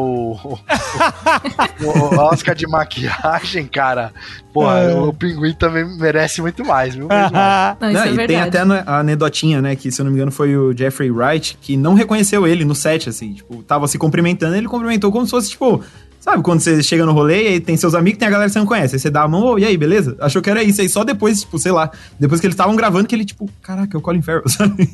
[0.43, 0.59] o,
[1.85, 4.13] o- o Oscar de maquiagem, cara,
[4.53, 4.95] porra, É.
[4.95, 7.09] o pinguim também merece muito mais, viu?
[7.09, 7.77] Muito mais.
[7.81, 8.49] Não, isso Não, é e tem verdade.
[8.59, 9.77] até a a anedotinha, né?
[9.77, 12.75] Que, se eu não me engano, foi o Jeffrey Wright que não reconheceu ele no
[12.75, 13.35] set, assim.
[13.35, 15.83] Tipo, tava se cumprimentando, ele cumprimentou como se fosse, tipo.
[16.27, 18.53] Sabe quando você chega no rolê e aí tem seus amigos, tem a galera que
[18.53, 18.97] você não conhece.
[18.97, 20.17] Aí você dá a mão, ô, e aí, beleza?
[20.19, 20.81] Achou que era isso.
[20.81, 23.97] Aí só depois, tipo, sei lá, depois que eles estavam gravando, que ele, tipo, caraca,
[23.97, 24.91] é o Colin Farrell, sabe?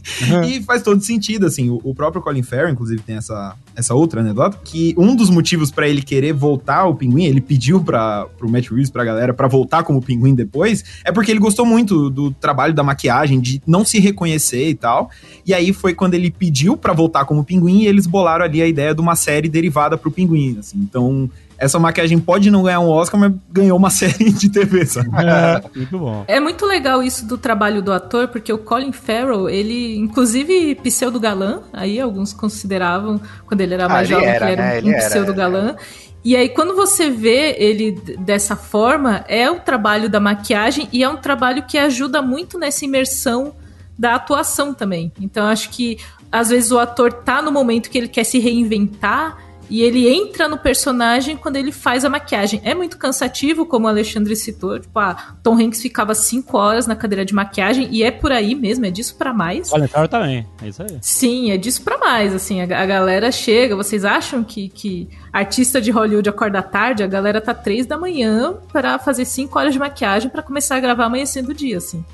[0.46, 1.70] E faz todo sentido, assim.
[1.70, 5.70] O, o próprio Colin Farrell, inclusive, tem essa, essa outra anedota, que um dos motivos
[5.70, 9.48] pra ele querer voltar ao Pinguim, ele pediu pra, pro Matt Reeves, pra galera, pra
[9.48, 13.86] voltar como Pinguim depois, é porque ele gostou muito do trabalho da maquiagem, de não
[13.86, 15.10] se reconhecer e tal.
[15.46, 18.66] E aí foi quando ele pediu pra voltar como Pinguim e eles bolaram ali a
[18.66, 20.76] ideia de uma série derivada pro Pinguim, assim.
[20.76, 21.21] Então,
[21.58, 25.08] essa maquiagem pode não ganhar um Oscar, mas ganhou uma série de TV, sabe?
[25.16, 26.24] É, muito bom.
[26.26, 31.62] É muito legal isso do trabalho do ator, porque o Colin Farrell, ele, inclusive, pseudo-galã,
[31.72, 34.80] aí alguns consideravam, quando ele era Ah, mais ele jovem, era, que ele era né?
[34.82, 35.76] um, Ele pseudo-galã.
[36.24, 41.08] E aí, quando você vê ele dessa forma, é o trabalho da maquiagem e é
[41.08, 43.54] um trabalho que ajuda muito nessa imersão
[43.98, 45.12] da atuação também.
[45.20, 45.98] Então, acho que
[46.30, 49.36] às vezes o ator tá no momento que ele quer se reinventar
[49.72, 52.60] e ele entra no personagem quando ele faz a maquiagem.
[52.62, 54.78] É muito cansativo, como o Alexandre citou.
[54.78, 58.54] Tipo, ah, Tom Hanks ficava cinco horas na cadeira de maquiagem e é por aí
[58.54, 59.70] mesmo, é disso pra mais.
[59.88, 60.98] Farrell também, é isso aí.
[61.00, 65.80] Sim, é disso pra mais, assim, a, a galera chega, vocês acham que, que artista
[65.80, 67.02] de Hollywood acorda tarde?
[67.02, 70.80] A galera tá três da manhã para fazer cinco horas de maquiagem pra começar a
[70.80, 72.04] gravar amanhecendo o dia, assim.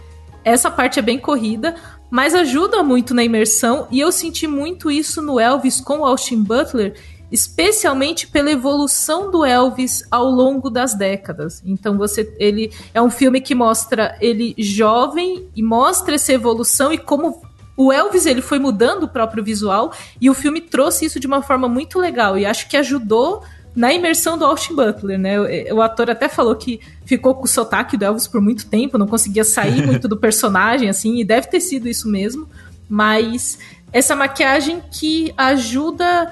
[0.44, 1.74] Essa parte é bem corrida,
[2.08, 6.40] mas ajuda muito na imersão, e eu senti muito isso no Elvis com o Austin
[6.40, 6.94] Butler,
[7.30, 11.62] especialmente pela evolução do Elvis ao longo das décadas.
[11.64, 16.98] Então você ele é um filme que mostra ele jovem e mostra essa evolução e
[16.98, 17.42] como
[17.76, 21.42] o Elvis ele foi mudando o próprio visual e o filme trouxe isso de uma
[21.42, 23.42] forma muito legal e acho que ajudou
[23.76, 25.38] na imersão do Austin Butler, né?
[25.70, 28.98] O, o ator até falou que ficou com o sotaque do Elvis por muito tempo,
[28.98, 32.48] não conseguia sair muito do personagem, assim, e deve ter sido isso mesmo.
[32.88, 33.56] Mas
[33.92, 36.30] essa maquiagem que ajuda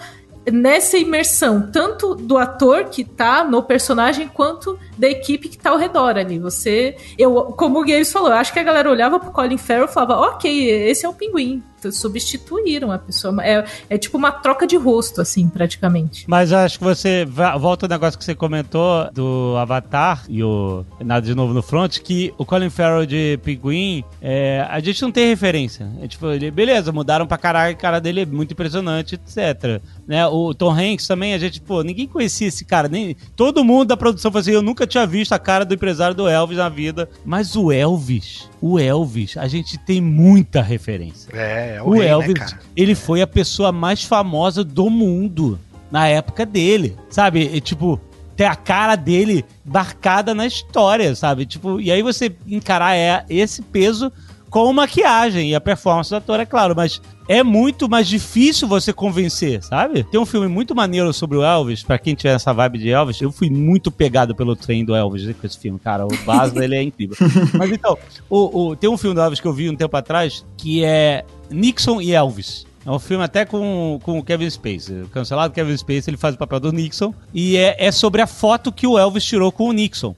[0.50, 5.78] nessa imersão, tanto do ator que tá no personagem, quanto da equipe que tá ao
[5.78, 6.38] redor ali.
[6.38, 9.92] Você, eu, como o Games falou, acho que a galera olhava pro Colin Farrell e
[9.92, 11.62] falava, ok, esse é o pinguim.
[11.78, 13.44] Então, substituíram a pessoa.
[13.44, 16.24] É, é tipo uma troca de rosto, assim, praticamente.
[16.26, 21.26] Mas acho que você volta ao negócio que você comentou do Avatar e o Nada
[21.26, 25.28] de Novo no Front, que o Colin Farrell de Pinguim, é, a gente não tem
[25.28, 25.90] referência.
[26.00, 29.80] É tipo, ele, beleza, mudaram pra caralho, a cara dele é muito impressionante, etc.
[30.06, 30.26] Né?
[30.26, 33.96] O Tom Hanks também, a gente, pô, ninguém conhecia esse cara, nem todo mundo da
[33.96, 37.08] produção falou assim, eu nunca tinha visto a cara do empresário do Elvis na vida.
[37.24, 41.30] Mas o Elvis, o Elvis, a gente tem muita referência.
[41.32, 45.58] É, é o, O rei, Elvis, né, ele foi a pessoa mais famosa do mundo
[45.90, 47.50] na época dele, sabe?
[47.52, 48.00] E, tipo,
[48.36, 51.46] ter a cara dele marcada na história, sabe?
[51.46, 54.12] Tipo, e aí você encarar é, esse peso
[54.50, 58.92] com maquiagem e a performance do ator, é claro, mas é muito mais difícil você
[58.92, 60.04] convencer, sabe?
[60.04, 63.20] Tem um filme muito maneiro sobre o Elvis, pra quem tiver essa vibe de Elvis,
[63.20, 66.06] eu fui muito pegado pelo trem do Elvis com esse filme, cara.
[66.06, 67.16] O base dele é incrível.
[67.58, 67.98] Mas então,
[68.30, 71.24] o, o- tem um filme do Elvis que eu vi um tempo atrás que é
[71.50, 72.64] Nixon e Elvis.
[72.84, 75.02] É um filme até com, com o Kevin Spacey.
[75.02, 77.12] O cancelado Kevin Spacey, ele faz o papel do Nixon.
[77.34, 80.14] E é, é sobre a foto que o Elvis tirou com o Nixon.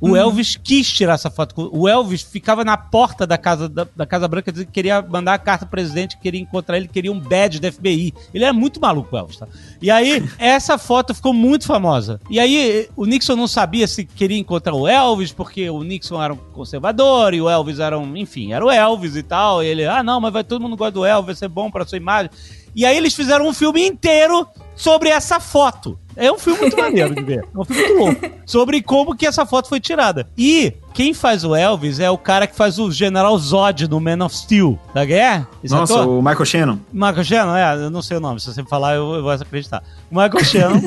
[0.00, 1.70] O Elvis quis tirar essa foto.
[1.72, 5.34] O Elvis ficava na porta da Casa, da, da casa Branca dizendo que queria mandar
[5.34, 8.14] a carta pro presidente, queria encontrar ele, queria um badge da FBI.
[8.32, 9.46] Ele era muito maluco, o Elvis, tá?
[9.80, 12.20] E aí, essa foto ficou muito famosa.
[12.30, 16.32] E aí, o Nixon não sabia se queria encontrar o Elvis, porque o Nixon era
[16.32, 19.62] um conservador e o Elvis era um, enfim, era o Elvis e tal.
[19.62, 21.86] E ele, ah, não, mas vai todo mundo gosta do Elvis, vai ser bom pra
[21.86, 22.30] sua imagem.
[22.74, 24.46] E aí eles fizeram um filme inteiro
[24.80, 25.98] sobre essa foto.
[26.16, 27.44] É um filme muito maneiro de ver.
[27.54, 28.36] É um filme muito louco.
[28.46, 30.26] Sobre como que essa foto foi tirada.
[30.38, 34.24] E quem faz o Elvis é o cara que faz o General Zod no Man
[34.24, 34.78] of Steel.
[34.94, 35.46] Da guerra?
[35.62, 36.08] Esse Nossa, ator?
[36.08, 36.78] o Michael Shannon.
[36.92, 38.40] Michael Shannon, é, eu não sei o nome.
[38.40, 39.82] Se você falar, eu, eu vou acreditar.
[40.10, 40.80] O Michael Shannon.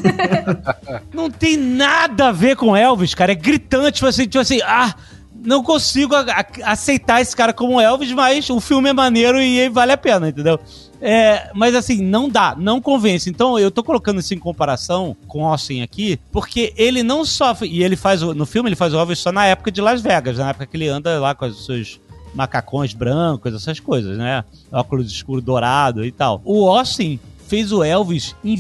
[1.14, 3.32] não tem nada a ver com Elvis, cara.
[3.32, 4.96] É gritante, tipo assim, tipo assim, ah
[5.44, 6.16] não consigo
[6.64, 10.60] aceitar esse cara como Elvis, mas o filme é maneiro e vale a pena, entendeu?
[11.02, 13.30] É, mas assim, não dá, não convence.
[13.30, 17.68] Então eu tô colocando isso em comparação com Austin aqui, porque ele não sofre.
[17.68, 18.22] E ele faz.
[18.22, 20.78] No filme, ele faz o Elvis só na época de Las Vegas, na época que
[20.78, 22.00] ele anda lá com os seus
[22.34, 24.44] macacões brancos, essas coisas, né?
[24.72, 26.42] Óculos escuro dourado e tal.
[26.46, 28.58] O Austin fez o Elvis em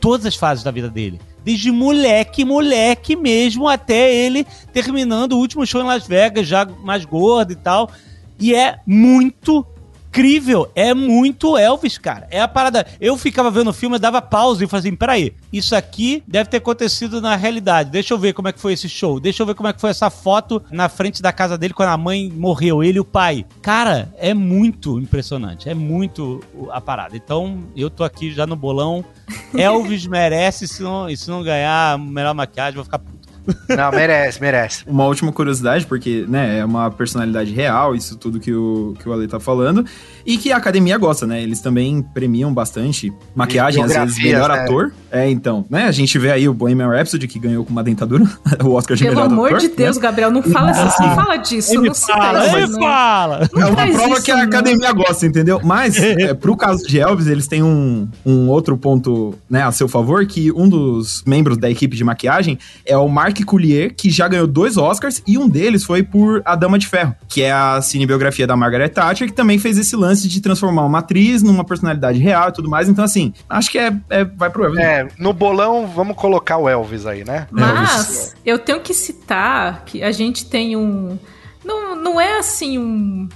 [0.00, 5.66] todas as fases da vida dele desde moleque, moleque mesmo, até ele terminando o último
[5.66, 7.90] show em Las Vegas, já mais gordo e tal.
[8.38, 9.66] E é muito
[10.12, 10.70] incrível.
[10.74, 12.28] É muito Elvis, cara.
[12.30, 12.86] É a parada.
[13.00, 16.50] Eu ficava vendo o filme, eu dava pausa e fazia assim: peraí, isso aqui deve
[16.50, 17.90] ter acontecido na realidade.
[17.90, 19.18] Deixa eu ver como é que foi esse show.
[19.18, 21.88] Deixa eu ver como é que foi essa foto na frente da casa dele quando
[21.88, 23.46] a mãe morreu, ele e o pai.
[23.62, 25.68] Cara, é muito impressionante.
[25.68, 27.16] É muito a parada.
[27.16, 29.04] Então, eu tô aqui já no bolão.
[29.56, 33.21] Elvis merece, se não, se não ganhar melhor maquiagem, vou ficar puto.
[33.68, 34.84] Não, merece, merece.
[34.88, 39.12] Uma última curiosidade, porque, né, é uma personalidade real, isso tudo que o, que o
[39.12, 39.84] Ale tá falando,
[40.24, 41.42] e que a academia gosta, né?
[41.42, 44.60] Eles também premiam bastante maquiagem, às vezes, melhor né?
[44.60, 44.92] ator.
[45.10, 45.84] É, então, né?
[45.84, 48.24] A gente vê aí o Bohemian Rhapsody, que ganhou com uma dentadura,
[48.62, 50.02] o Oscar de Pelo melhor amor ator, de Deus, né?
[50.02, 51.72] Gabriel, não fala, assim, não fala disso.
[51.74, 52.80] Ele não fala, ele não.
[52.80, 53.50] fala.
[53.52, 54.44] Não é uma prova isso, que a não.
[54.44, 55.60] academia gosta, entendeu?
[55.62, 59.88] Mas, é, pro caso de Elvis, eles têm um, um outro ponto, né, a seu
[59.88, 64.28] favor, que um dos membros da equipe de maquiagem é o Mark Coulier, que já
[64.28, 67.80] ganhou dois Oscars e um deles foi por A Dama de Ferro, que é a
[67.80, 72.18] cinebiografia da Margaret Thatcher, que também fez esse lance de transformar uma atriz numa personalidade
[72.18, 72.88] real e tudo mais.
[72.88, 74.80] Então, assim, acho que é, é vai pro Elvis.
[74.80, 77.46] É, no bolão, vamos colocar o Elvis aí, né?
[77.50, 78.34] Mas Elvis.
[78.44, 81.18] eu tenho que citar que a gente tem um.
[81.64, 83.28] Não, não é assim um,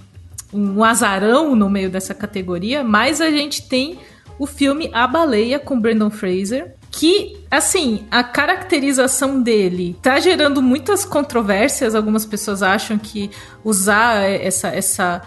[0.53, 3.99] um azarão no meio dessa categoria, mas a gente tem
[4.39, 11.05] o filme A Baleia com Brandon Fraser, que, assim, a caracterização dele tá gerando muitas
[11.05, 11.95] controvérsias.
[11.95, 13.31] Algumas pessoas acham que
[13.63, 15.23] usar essa, essa,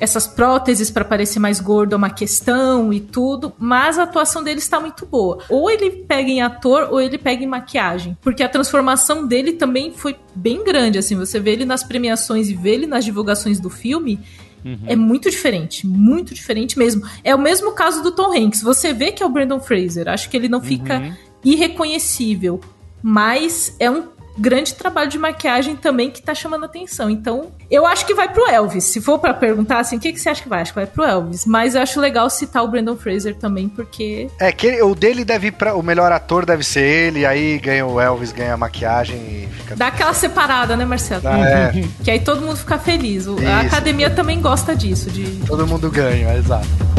[0.00, 4.58] essas próteses para parecer mais gordo é uma questão e tudo, mas a atuação dele
[4.58, 5.38] está muito boa.
[5.48, 9.92] Ou ele pega em ator ou ele pega em maquiagem, porque a transformação dele também
[9.92, 10.98] foi bem grande.
[10.98, 14.18] Assim, você vê ele nas premiações e vê ele nas divulgações do filme
[14.64, 14.78] Uhum.
[14.86, 17.02] É muito diferente, muito diferente mesmo.
[17.24, 18.62] É o mesmo caso do Tom Hanks.
[18.62, 20.08] Você vê que é o Brandon Fraser.
[20.08, 21.14] Acho que ele não fica uhum.
[21.44, 22.60] irreconhecível,
[23.02, 24.04] mas é um
[24.36, 27.10] grande trabalho de maquiagem também que tá chamando atenção.
[27.10, 28.84] Então, eu acho que vai pro Elvis.
[28.84, 30.62] Se for para perguntar assim, o que, que você acha que vai?
[30.62, 31.44] Acho que vai pro Elvis.
[31.46, 34.28] Mas eu acho legal citar o Brandon Fraser também, porque.
[34.38, 35.74] É, que ele, o dele deve ir pra.
[35.74, 39.76] O melhor ator deve ser ele, aí ganha o Elvis, ganha a maquiagem e fica.
[39.76, 41.22] Dá aquela separada, né, Marcelo?
[41.26, 41.72] Ah, é.
[42.02, 43.22] Que aí todo mundo fica feliz.
[43.22, 43.36] Isso.
[43.46, 45.10] A academia também gosta disso.
[45.10, 45.24] De...
[45.46, 46.91] Todo mundo ganha, exato.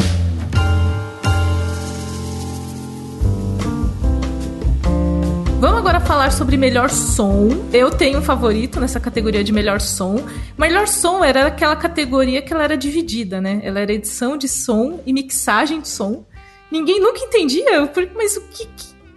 [5.64, 7.48] Vamos agora falar sobre melhor som.
[7.72, 10.22] Eu tenho um favorito nessa categoria de melhor som.
[10.58, 13.62] Melhor som era aquela categoria que ela era dividida, né?
[13.64, 16.26] Ela era edição de som e mixagem de som.
[16.70, 18.68] Ninguém nunca entendia, mas o que,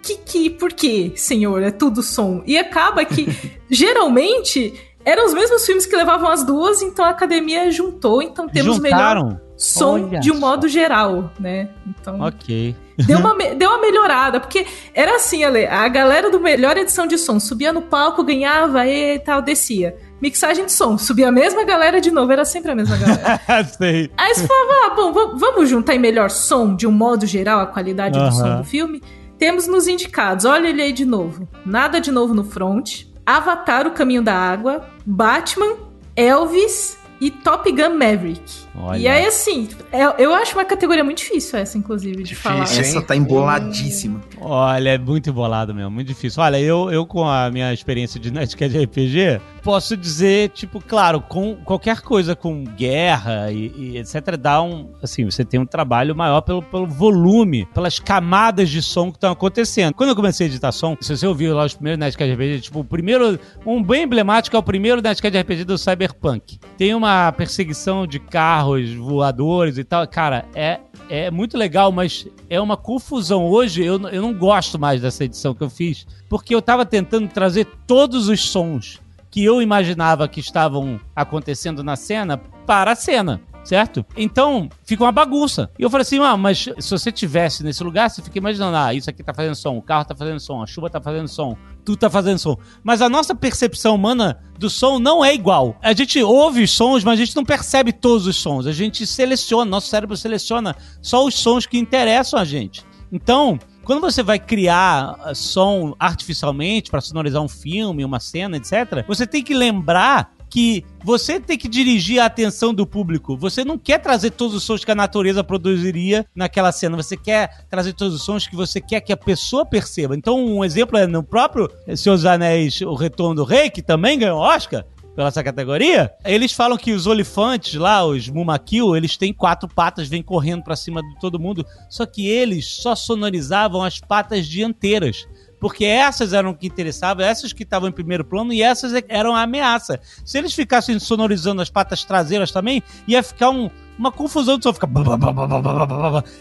[0.01, 1.61] que, que por que, senhor?
[1.61, 2.41] É tudo som.
[2.45, 3.27] E acaba que,
[3.69, 8.77] geralmente, eram os mesmos filmes que levavam as duas, então a academia juntou, então temos
[8.77, 9.25] Juntaram.
[9.25, 11.69] melhor som Olha de um modo geral, né?
[11.87, 12.21] Então.
[12.21, 12.75] Ok.
[13.05, 17.17] Deu uma, deu uma melhorada, porque era assim, Ale, a galera do melhor edição de
[17.17, 19.97] som subia no palco, ganhava e tal, descia.
[20.21, 23.39] Mixagem de som, subia a mesma galera de novo, era sempre a mesma galera.
[23.77, 24.11] Sei.
[24.17, 27.67] Aí você falava, ah, bom, vamos juntar em melhor som, de um modo geral, a
[27.67, 29.01] qualidade do som do filme.
[29.37, 31.47] Temos nos indicados, olha ele aí de novo.
[31.63, 33.05] Nada de novo no front.
[33.23, 34.87] Avatar, O Caminho da Água.
[35.05, 35.75] Batman,
[36.15, 38.66] Elvis e Top Gun Maverick.
[38.79, 38.99] Olha.
[38.99, 42.63] E aí, assim, é, eu acho uma categoria muito difícil essa, inclusive, de difícil, falar.
[42.63, 44.21] Essa tá emboladíssima.
[44.39, 46.43] Olha, é muito embolado mesmo, muito difícil.
[46.43, 51.55] Olha, eu, eu com a minha experiência de Nerdcast RPG, posso dizer, tipo, claro, com
[51.55, 56.41] qualquer coisa com guerra e, e, etc, dá um, assim, você tem um trabalho maior
[56.41, 59.93] pelo, pelo volume, pelas camadas de som que estão acontecendo.
[59.93, 62.79] Quando eu comecei a editar som, se você ouviu lá os primeiros Nerdcast RPG, tipo,
[62.79, 66.59] o primeiro, um bem emblemático é o primeiro Nerdcast RPG do Cyberpunk.
[66.77, 70.05] Tem uma perseguição de carro carros voadores e tal.
[70.07, 73.45] Cara, é, é muito legal, mas é uma confusão.
[73.45, 77.27] Hoje eu, eu não gosto mais dessa edição que eu fiz, porque eu tava tentando
[77.29, 78.99] trazer todos os sons
[79.29, 83.41] que eu imaginava que estavam acontecendo na cena para a cena.
[83.67, 84.05] Certo?
[84.15, 85.69] Então, fica uma bagunça.
[85.77, 88.93] E eu falei assim, ah, mas se você tivesse nesse lugar, você fica imaginando, ah,
[88.93, 91.57] isso aqui tá fazendo som, o carro tá fazendo som, a chuva tá fazendo som,
[91.83, 92.57] tudo tá fazendo som.
[92.81, 95.75] Mas a nossa percepção humana do som não é igual.
[95.81, 98.65] A gente ouve os sons, mas a gente não percebe todos os sons.
[98.65, 102.85] A gente seleciona, nosso cérebro seleciona só os sons que interessam a gente.
[103.11, 109.05] Então, quando você vai criar ah, som artificialmente para sonorizar um filme, uma cena, etc.,
[109.05, 113.37] você tem que lembrar que você tem que dirigir a atenção do público.
[113.37, 116.97] Você não quer trazer todos os sons que a natureza produziria naquela cena.
[116.97, 120.15] Você quer trazer todos os sons que você quer que a pessoa perceba.
[120.15, 124.39] Então, um exemplo é no próprio dos Anéis, O Retorno do Rei, que também ganhou
[124.39, 124.85] Oscar
[125.17, 130.07] pela essa categoria, eles falam que os olifantes lá, os Mumakil, eles têm quatro patas,
[130.07, 135.27] vêm correndo para cima de todo mundo, só que eles só sonorizavam as patas dianteiras
[135.59, 139.35] porque essas eram que interessavam, essas que estavam em primeiro plano e essas é eram
[139.35, 139.99] a ameaça.
[140.25, 144.73] Se eles ficassem sonorizando as patas traseiras também, ia ficar um, uma confusão de som,
[144.73, 144.89] ficar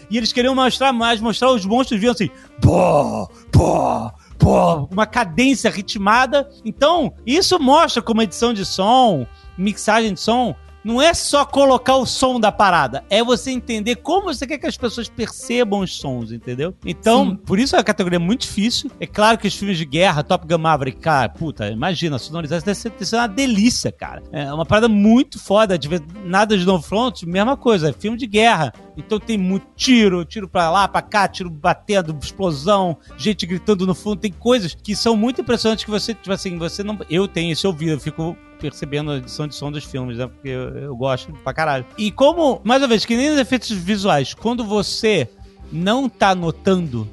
[0.09, 2.29] e eles queriam mostrar mais, mostrar os monstros viam assim,
[2.61, 6.49] pô, pô, pô, uma cadência ritmada.
[6.63, 9.25] Então, isso mostra como edição de som,
[9.57, 10.55] mixagem de som
[10.87, 14.65] não é só colocar o som da parada, é você entender como você quer que
[14.65, 16.73] as pessoas percebam os sons, entendeu?
[16.85, 17.35] Então, Sim.
[17.35, 18.89] por isso a categoria é muito difícil.
[18.97, 22.73] É claro que os filmes de guerra, Top Gun Maverick, cara, puta, imagina, sonorizar deve
[22.73, 24.23] ser, deve ser uma delícia, cara.
[24.31, 28.17] É uma parada muito foda, de ver nada de novo front, mesma coisa, é filme
[28.17, 28.71] de guerra.
[28.97, 33.93] Então tem muito tiro, tiro pra lá, pra cá, tiro batendo, explosão, gente gritando no
[33.93, 34.19] fundo.
[34.19, 36.97] Tem coisas que são muito impressionantes que você, tipo assim, você não.
[37.09, 40.25] Eu tenho esse ouvido, eu fico percebendo a edição de som dos filmes, né?
[40.27, 41.85] Porque eu, eu gosto pra caralho.
[41.97, 45.29] E como, mais uma vez, que nem os efeitos visuais, quando você
[45.71, 47.07] não tá notando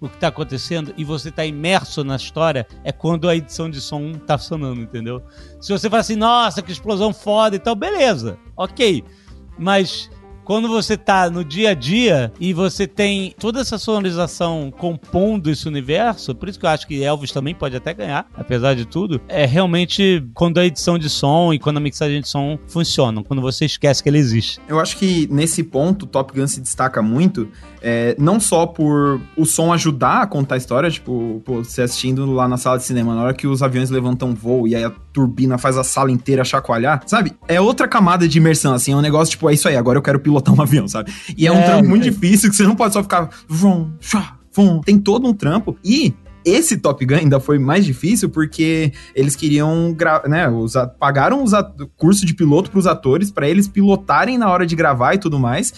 [0.00, 3.80] o que tá acontecendo e você tá imerso na história, é quando a edição de
[3.80, 5.22] som tá sonando, entendeu?
[5.60, 9.02] Se você fala assim, nossa, que explosão foda e tal, beleza, ok.
[9.58, 10.10] Mas
[10.44, 15.66] quando você tá no dia a dia e você tem toda essa sonorização compondo esse
[15.66, 19.20] universo, por isso que eu acho que Elvis também pode até ganhar, apesar de tudo,
[19.28, 23.40] é realmente quando a edição de som e quando a mixagem de som funcionam, quando
[23.40, 24.60] você esquece que ele existe.
[24.68, 27.48] Eu acho que nesse ponto Top Gun se destaca muito,
[27.80, 32.30] é, não só por o som ajudar a contar a história, tipo, pô, você assistindo
[32.32, 34.92] lá na sala de cinema, na hora que os aviões levantam voo e aí a
[35.14, 37.32] turbina faz a sala inteira chacoalhar, sabe?
[37.46, 40.02] É outra camada de imersão, assim, é um negócio tipo, é isso aí, agora eu
[40.02, 41.14] quero pilotar um avião, sabe?
[41.38, 43.30] E é, é um trampo muito difícil que você não pode só ficar.
[43.48, 44.34] Vum, chá.
[44.84, 45.76] Tem todo um trampo.
[45.84, 51.52] E esse Top Gun ainda foi mais difícil porque eles queriam, né, os, pagaram os
[51.96, 55.38] curso de piloto para os atores para eles pilotarem na hora de gravar e tudo
[55.38, 55.72] mais.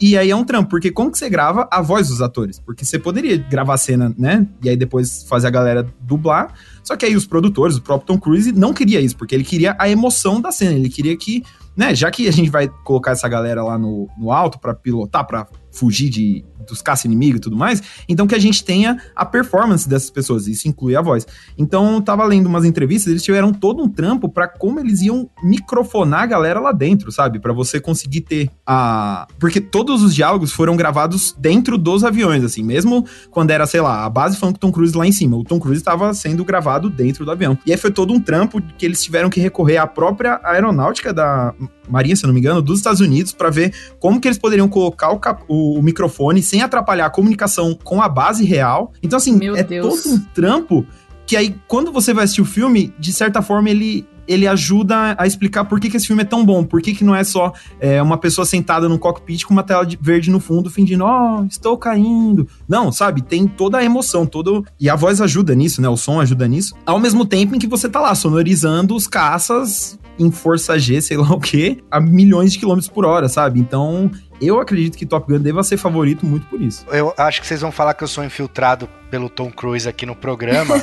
[0.00, 2.58] E aí é um trampo, porque como que você grava a voz dos atores?
[2.58, 4.48] Porque você poderia gravar a cena, né?
[4.60, 6.52] E aí depois fazer a galera dublar.
[6.82, 9.76] Só que aí os produtores, o próprio Tom Cruise, não queria isso, porque ele queria
[9.78, 10.72] a emoção da cena.
[10.72, 11.44] Ele queria que
[11.76, 15.26] né, já que a gente vai colocar essa galera lá no, no alto para pilotar,
[15.26, 19.88] para fugir de, dos caça-inimigo e tudo mais, então que a gente tenha a performance
[19.88, 21.26] dessas pessoas, isso inclui a voz.
[21.58, 25.28] Então, eu tava lendo umas entrevistas, eles tiveram todo um trampo para como eles iam
[25.42, 27.40] microfonar a galera lá dentro, sabe?
[27.42, 29.26] para você conseguir ter a...
[29.38, 34.04] Porque todos os diálogos foram gravados dentro dos aviões, assim, mesmo quando era, sei lá,
[34.04, 36.44] a base falando com o Tom Cruise lá em cima, o Tom Cruise estava sendo
[36.44, 37.58] gravado dentro do avião.
[37.66, 41.54] E aí foi todo um trampo que eles tiveram que recorrer à própria aeronáutica da
[41.92, 45.10] Marinha, se não me engano, dos Estados Unidos para ver como que eles poderiam colocar
[45.10, 48.92] o, cap, o, o, microfone sem atrapalhar a comunicação com a base real.
[49.02, 50.02] Então, assim, Meu é Deus.
[50.02, 50.86] todo um trampo
[51.26, 55.26] que aí, quando você vai assistir o filme, de certa forma, ele, ele ajuda a
[55.26, 57.52] explicar por que, que esse filme é tão bom, por que, que não é só
[57.80, 61.40] é, uma pessoa sentada no cockpit com uma tela de verde no fundo, fingindo, ó,
[61.40, 62.46] oh, estou caindo.
[62.68, 63.22] Não, sabe?
[63.22, 64.64] Tem toda a emoção, todo.
[64.78, 65.88] E a voz ajuda nisso, né?
[65.88, 66.74] O som ajuda nisso.
[66.86, 71.16] Ao mesmo tempo em que você tá lá sonorizando os caças em força G, sei
[71.16, 73.58] lá o quê, a milhões de quilômetros por hora, sabe?
[73.58, 74.10] Então,
[74.48, 76.84] eu acredito que Top Gun deva ser favorito muito por isso.
[76.90, 80.16] Eu acho que vocês vão falar que eu sou infiltrado pelo Tom Cruise aqui no
[80.16, 80.74] programa.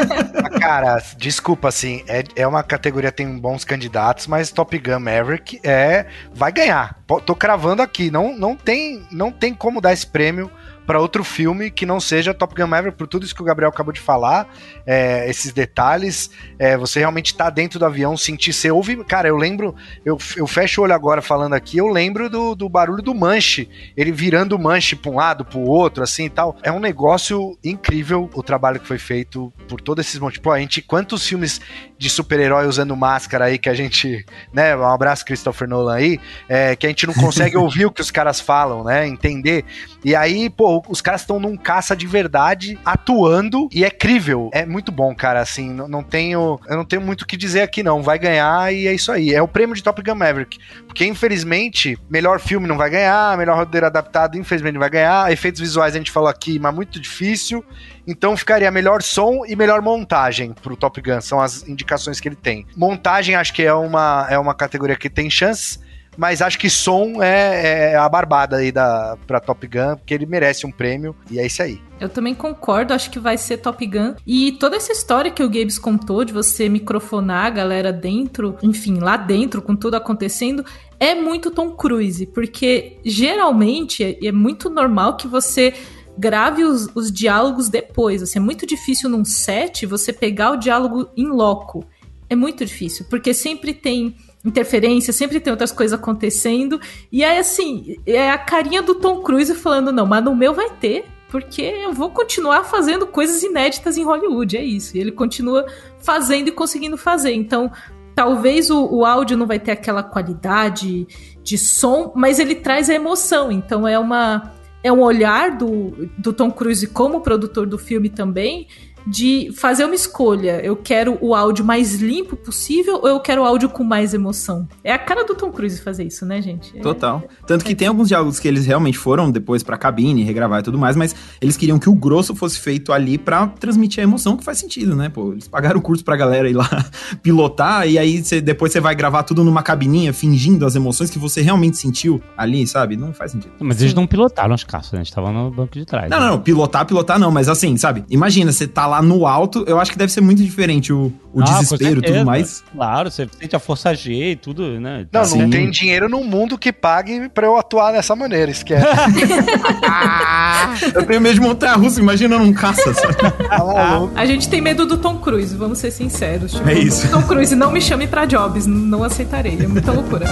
[0.60, 6.06] cara, desculpa, assim, é, é uma categoria, tem bons candidatos, mas Top Gun Maverick é
[6.34, 6.98] vai ganhar.
[7.24, 10.50] Tô cravando aqui, não, não, tem, não tem como dar esse prêmio
[10.88, 13.68] para outro filme que não seja Top Gun Maverick, por tudo isso que o Gabriel
[13.68, 14.48] acabou de falar,
[14.86, 19.36] é, esses detalhes, é, você realmente tá dentro do avião, sentir, você ouve, cara, eu
[19.36, 23.14] lembro, eu, eu fecho o olho agora falando aqui, eu lembro do, do barulho do
[23.14, 26.80] manche, ele virando o manche pra um lado, pro outro, assim e tal, é um
[26.80, 31.28] negócio incrível o trabalho que foi feito por todos esses montes, pô, a gente, quantos
[31.28, 31.60] filmes
[31.98, 34.24] de super-herói usando máscara aí que a gente,
[34.54, 38.00] né, um abraço Christopher Nolan aí, é, que a gente não consegue ouvir o que
[38.00, 39.66] os caras falam, né, entender,
[40.02, 44.50] e aí, pô, os caras estão num caça de verdade, atuando, e é crível.
[44.52, 47.62] É muito bom, cara, assim, não, não tenho, eu não tenho muito o que dizer
[47.62, 49.34] aqui não, vai ganhar e é isso aí.
[49.34, 53.56] É o prêmio de Top Gun Maverick, porque infelizmente, melhor filme não vai ganhar, melhor
[53.56, 57.64] roteiro adaptado infelizmente não vai ganhar, efeitos visuais a gente falou aqui, mas muito difícil,
[58.06, 62.36] então ficaria melhor som e melhor montagem pro Top Gun, são as indicações que ele
[62.36, 62.66] tem.
[62.76, 65.80] Montagem acho que é uma, é uma categoria que tem chances,
[66.16, 70.26] mas acho que som é, é, a barbada aí da, pra Top Gun, porque ele
[70.26, 71.80] merece um prêmio, e é isso aí.
[72.00, 74.14] Eu também concordo, acho que vai ser Top Gun.
[74.26, 78.98] E toda essa história que o Gabes contou de você microfonar a galera dentro, enfim,
[78.98, 80.64] lá dentro, com tudo acontecendo,
[80.98, 85.74] é muito Tom Cruise, porque geralmente é, é muito normal que você
[86.18, 88.22] grave os, os diálogos depois.
[88.22, 91.84] Assim, é muito difícil num set você pegar o diálogo em loco.
[92.28, 96.80] É muito difícil, porque sempre tem interferência, sempre tem outras coisas acontecendo.
[97.10, 100.70] E aí, assim, é a carinha do Tom Cruise falando: não, mas no meu vai
[100.70, 104.96] ter, porque eu vou continuar fazendo coisas inéditas em Hollywood, é isso.
[104.96, 105.66] E ele continua
[105.98, 107.32] fazendo e conseguindo fazer.
[107.32, 107.70] Então,
[108.14, 111.06] talvez o, o áudio não vai ter aquela qualidade
[111.42, 113.52] de som, mas ele traz a emoção.
[113.52, 114.54] Então, é uma.
[114.80, 118.68] É um olhar do, do Tom Cruise como produtor do filme também,
[119.06, 120.60] de fazer uma escolha.
[120.62, 124.68] Eu quero o áudio mais limpo possível ou eu quero o áudio com mais emoção?
[124.82, 126.76] É a cara do Tom Cruise fazer isso, né, gente?
[126.76, 126.80] É...
[126.80, 127.22] Total.
[127.46, 127.74] Tanto que é.
[127.74, 131.14] tem alguns diálogos que eles realmente foram depois pra cabine, regravar e tudo mais, mas
[131.40, 134.94] eles queriam que o grosso fosse feito ali para transmitir a emoção, que faz sentido,
[134.94, 135.08] né?
[135.08, 136.68] Pô, eles pagaram o curso pra galera ir lá
[137.22, 141.18] pilotar e aí cê, depois você vai gravar tudo numa cabininha, fingindo as emoções que
[141.18, 142.96] você realmente sentiu ali, sabe?
[142.96, 143.52] Não faz sentido.
[143.60, 144.98] Mas eles não pilotaram as caças, né?
[144.98, 146.10] Eles estavam no banco de trás.
[146.10, 146.26] Não, né?
[146.26, 148.04] não, pilotar, pilotar não, mas assim, sabe?
[148.10, 151.40] Imagina, você tá lá no alto, eu acho que deve ser muito diferente o, o
[151.40, 152.64] ah, desespero e tudo mais.
[152.72, 155.06] Claro, você sente a força G e tudo, né?
[155.12, 155.42] Não, Sim.
[155.42, 158.84] não tem dinheiro no mundo que pague pra eu atuar dessa maneira, esquece.
[160.94, 162.92] eu tenho medo de montar a russa, imagina num caça.
[162.94, 166.52] Tá a gente tem medo do Tom Cruise, vamos ser sinceros.
[166.52, 167.08] Tipo, é isso.
[167.10, 170.26] Tom Cruise, não me chame pra jobs, não aceitarei, é muita loucura.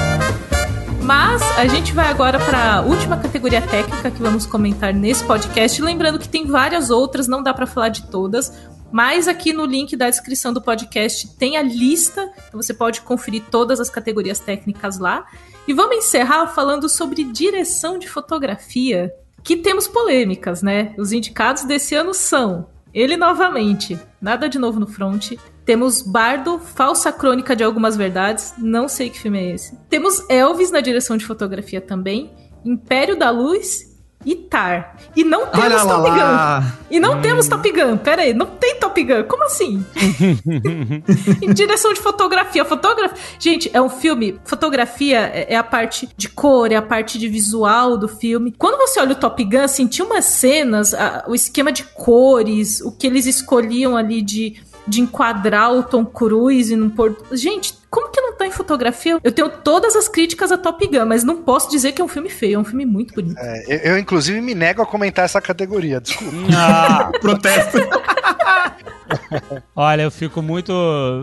[1.07, 5.81] Mas a gente vai agora para a última categoria técnica que vamos comentar nesse podcast.
[5.81, 8.53] Lembrando que tem várias outras, não dá para falar de todas.
[8.91, 13.45] Mas aqui no link da descrição do podcast tem a lista, então você pode conferir
[13.53, 15.25] todas as categorias técnicas lá.
[15.69, 19.13] E vamos encerrar falando sobre direção de fotografia,
[19.45, 20.93] que temos polêmicas, né?
[20.99, 25.35] Os indicados desse ano são ele novamente, nada de novo no front,
[25.67, 29.77] temos Bardo, falsa crônica de algumas verdades, não sei que filme é esse.
[29.91, 32.31] Temos Elvis na direção de fotografia também,
[32.65, 34.97] Império da Luz e Tar.
[35.15, 36.61] E não temos Olha Top lá.
[36.61, 36.67] Gun.
[36.91, 37.21] E não hum.
[37.23, 37.97] temos Top Gun.
[37.97, 39.25] Pera aí, não tem Top Gun.
[39.25, 39.85] Como assim?
[41.43, 42.65] em direção de fotografia.
[42.65, 43.17] Fotografia.
[43.39, 44.39] Gente, é um filme.
[44.45, 48.53] Fotografia é, é a parte de cor, é a parte de visual do filme.
[48.57, 52.81] Quando você olha o Top Gun, assim, tinha umas cenas, a, o esquema de cores,
[52.81, 54.57] o que eles escolhiam ali de
[54.87, 57.37] de enquadrar o Tom Cruise num porto.
[57.37, 59.19] Gente, como que não tá em fotografia?
[59.23, 62.09] Eu tenho todas as críticas a Top Gun, mas não posso dizer que é um
[62.09, 63.39] filme feio, é um filme muito bonito.
[63.39, 66.37] É, eu, eu, inclusive, me nego a comentar essa categoria, desculpa.
[66.57, 67.79] Ah, protesto.
[69.75, 70.73] Olha, eu fico muito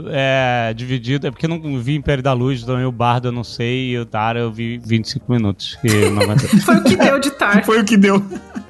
[0.10, 1.28] é, dividido.
[1.28, 4.00] É porque eu não vi Império da Luz, também o Bardo eu não sei, e
[4.00, 5.78] o Tara eu vi 25 minutos.
[5.82, 5.90] Que
[6.64, 7.64] Foi o que deu de Tar.
[7.66, 8.24] Foi o que deu.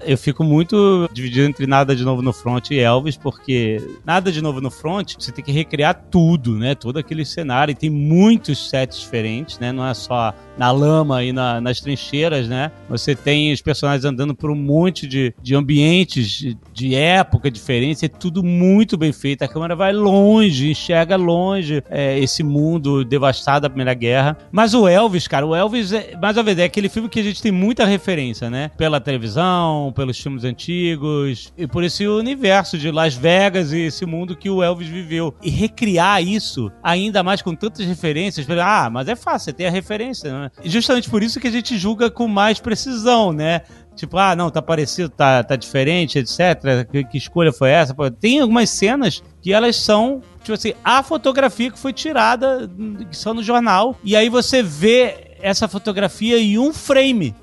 [0.05, 4.41] Eu fico muito dividido entre Nada de Novo no Front e Elvis, porque Nada de
[4.41, 6.75] Novo no Front, você tem que recriar tudo, né?
[6.75, 7.71] Todo aquele cenário.
[7.71, 9.71] E tem muitos sets diferentes, né?
[9.71, 12.71] Não é só na lama e na, nas trincheiras, né?
[12.89, 18.03] Você tem os personagens andando por um monte de, de ambientes de, época diferentes.
[18.03, 19.43] É tudo muito bem feito.
[19.43, 24.37] A câmera vai longe, enxerga longe é, esse mundo devastado da Primeira Guerra.
[24.51, 27.23] Mas o Elvis, cara, o Elvis, é, mais uma vez, é aquele filme que a
[27.23, 28.69] gente tem muita referência, né?
[28.77, 34.35] Pela televisão, pelos filmes antigos, e por esse universo de Las Vegas e esse mundo
[34.35, 35.33] que o Elvis viveu.
[35.41, 39.71] E recriar isso, ainda mais com tantas referências, ah, mas é fácil, você tem a
[39.71, 40.42] referência, né?
[40.63, 43.61] E justamente por isso que a gente julga com mais precisão, né?
[43.95, 46.87] Tipo, ah, não, tá parecido, tá, tá diferente, etc.
[46.91, 47.95] Que, que escolha foi essa?
[48.11, 52.69] Tem algumas cenas que elas são, tipo assim, a fotografia que foi tirada,
[53.09, 57.35] que são no jornal, e aí você vê essa fotografia em um frame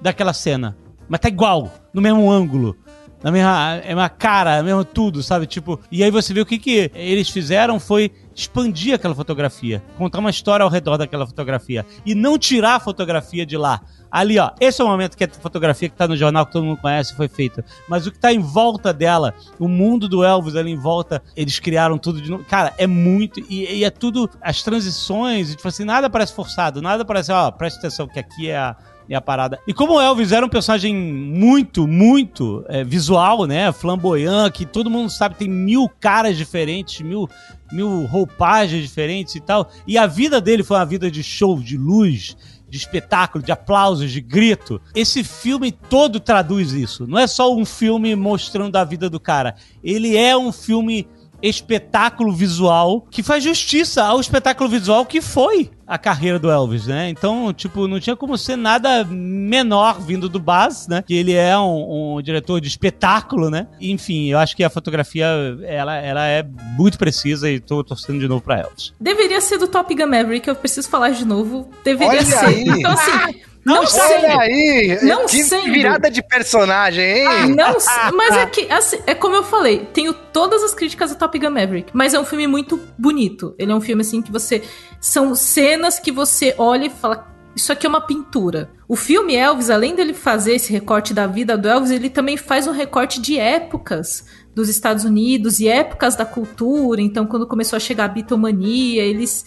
[0.00, 0.76] daquela cena.
[1.08, 2.76] Mas tá igual, no mesmo ângulo
[3.22, 5.46] na mesma, é uma cara, mesmo tudo, sabe?
[5.46, 10.18] Tipo, e aí você vê o que que eles fizeram foi expandir aquela fotografia, contar
[10.18, 13.80] uma história ao redor daquela fotografia e não tirar a fotografia de lá.
[14.10, 16.64] Ali, ó, esse é o momento que a fotografia que tá no jornal que todo
[16.64, 17.64] mundo conhece foi feita.
[17.88, 21.58] Mas o que tá em volta dela, o mundo do Elvis ali em volta, eles
[21.58, 22.44] criaram tudo de novo.
[22.44, 23.40] Cara, é muito.
[23.48, 24.30] E, e é tudo.
[24.40, 28.56] As transições, tipo assim, nada parece forçado, nada parece, ó, presta atenção que aqui é
[28.56, 28.76] a
[29.08, 29.58] e a parada.
[29.66, 33.70] E como o Elvis era um personagem muito, muito é, visual, né?
[33.72, 37.28] Flamboyant, que todo mundo sabe tem mil caras diferentes, mil,
[37.72, 39.70] mil roupagens diferentes e tal.
[39.86, 42.36] E a vida dele foi uma vida de show, de luz,
[42.68, 44.80] de espetáculo, de aplausos, de grito.
[44.94, 47.06] Esse filme todo traduz isso.
[47.06, 49.54] Não é só um filme mostrando a vida do cara.
[49.82, 51.06] Ele é um filme
[51.48, 57.08] espetáculo visual que faz justiça ao espetáculo visual que foi a carreira do Elvis, né?
[57.08, 61.04] Então, tipo, não tinha como ser nada menor vindo do Baz, né?
[61.06, 63.68] Que ele é um, um, diretor de espetáculo, né?
[63.80, 65.26] Enfim, eu acho que a fotografia,
[65.62, 66.44] ela, ela é
[66.76, 68.92] muito precisa e tô torcendo de novo pra Elvis.
[69.00, 71.70] Deveria ser do Top Gun Maverick, eu preciso falar de novo.
[71.84, 72.46] Deveria Olha ser.
[72.46, 72.64] Aí.
[72.66, 74.00] Então, assim, não, não sei.
[74.00, 74.98] Olha aí!
[75.02, 75.72] Não que sendo.
[75.72, 77.26] virada de personagem, hein?
[77.26, 77.76] Ah, não
[78.16, 81.50] Mas é que, assim, é como eu falei, tenho todas as críticas a Top Gun
[81.50, 83.56] Maverick, mas é um filme muito bonito.
[83.58, 84.62] Ele é um filme, assim, que você...
[85.00, 88.70] São cenas que você olha e fala, isso aqui é uma pintura.
[88.86, 92.68] O filme Elvis, além dele fazer esse recorte da vida do Elvis, ele também faz
[92.68, 94.24] um recorte de épocas
[94.56, 97.02] dos Estados Unidos e épocas da cultura.
[97.02, 99.44] Então, quando começou a chegar a bitomania, eles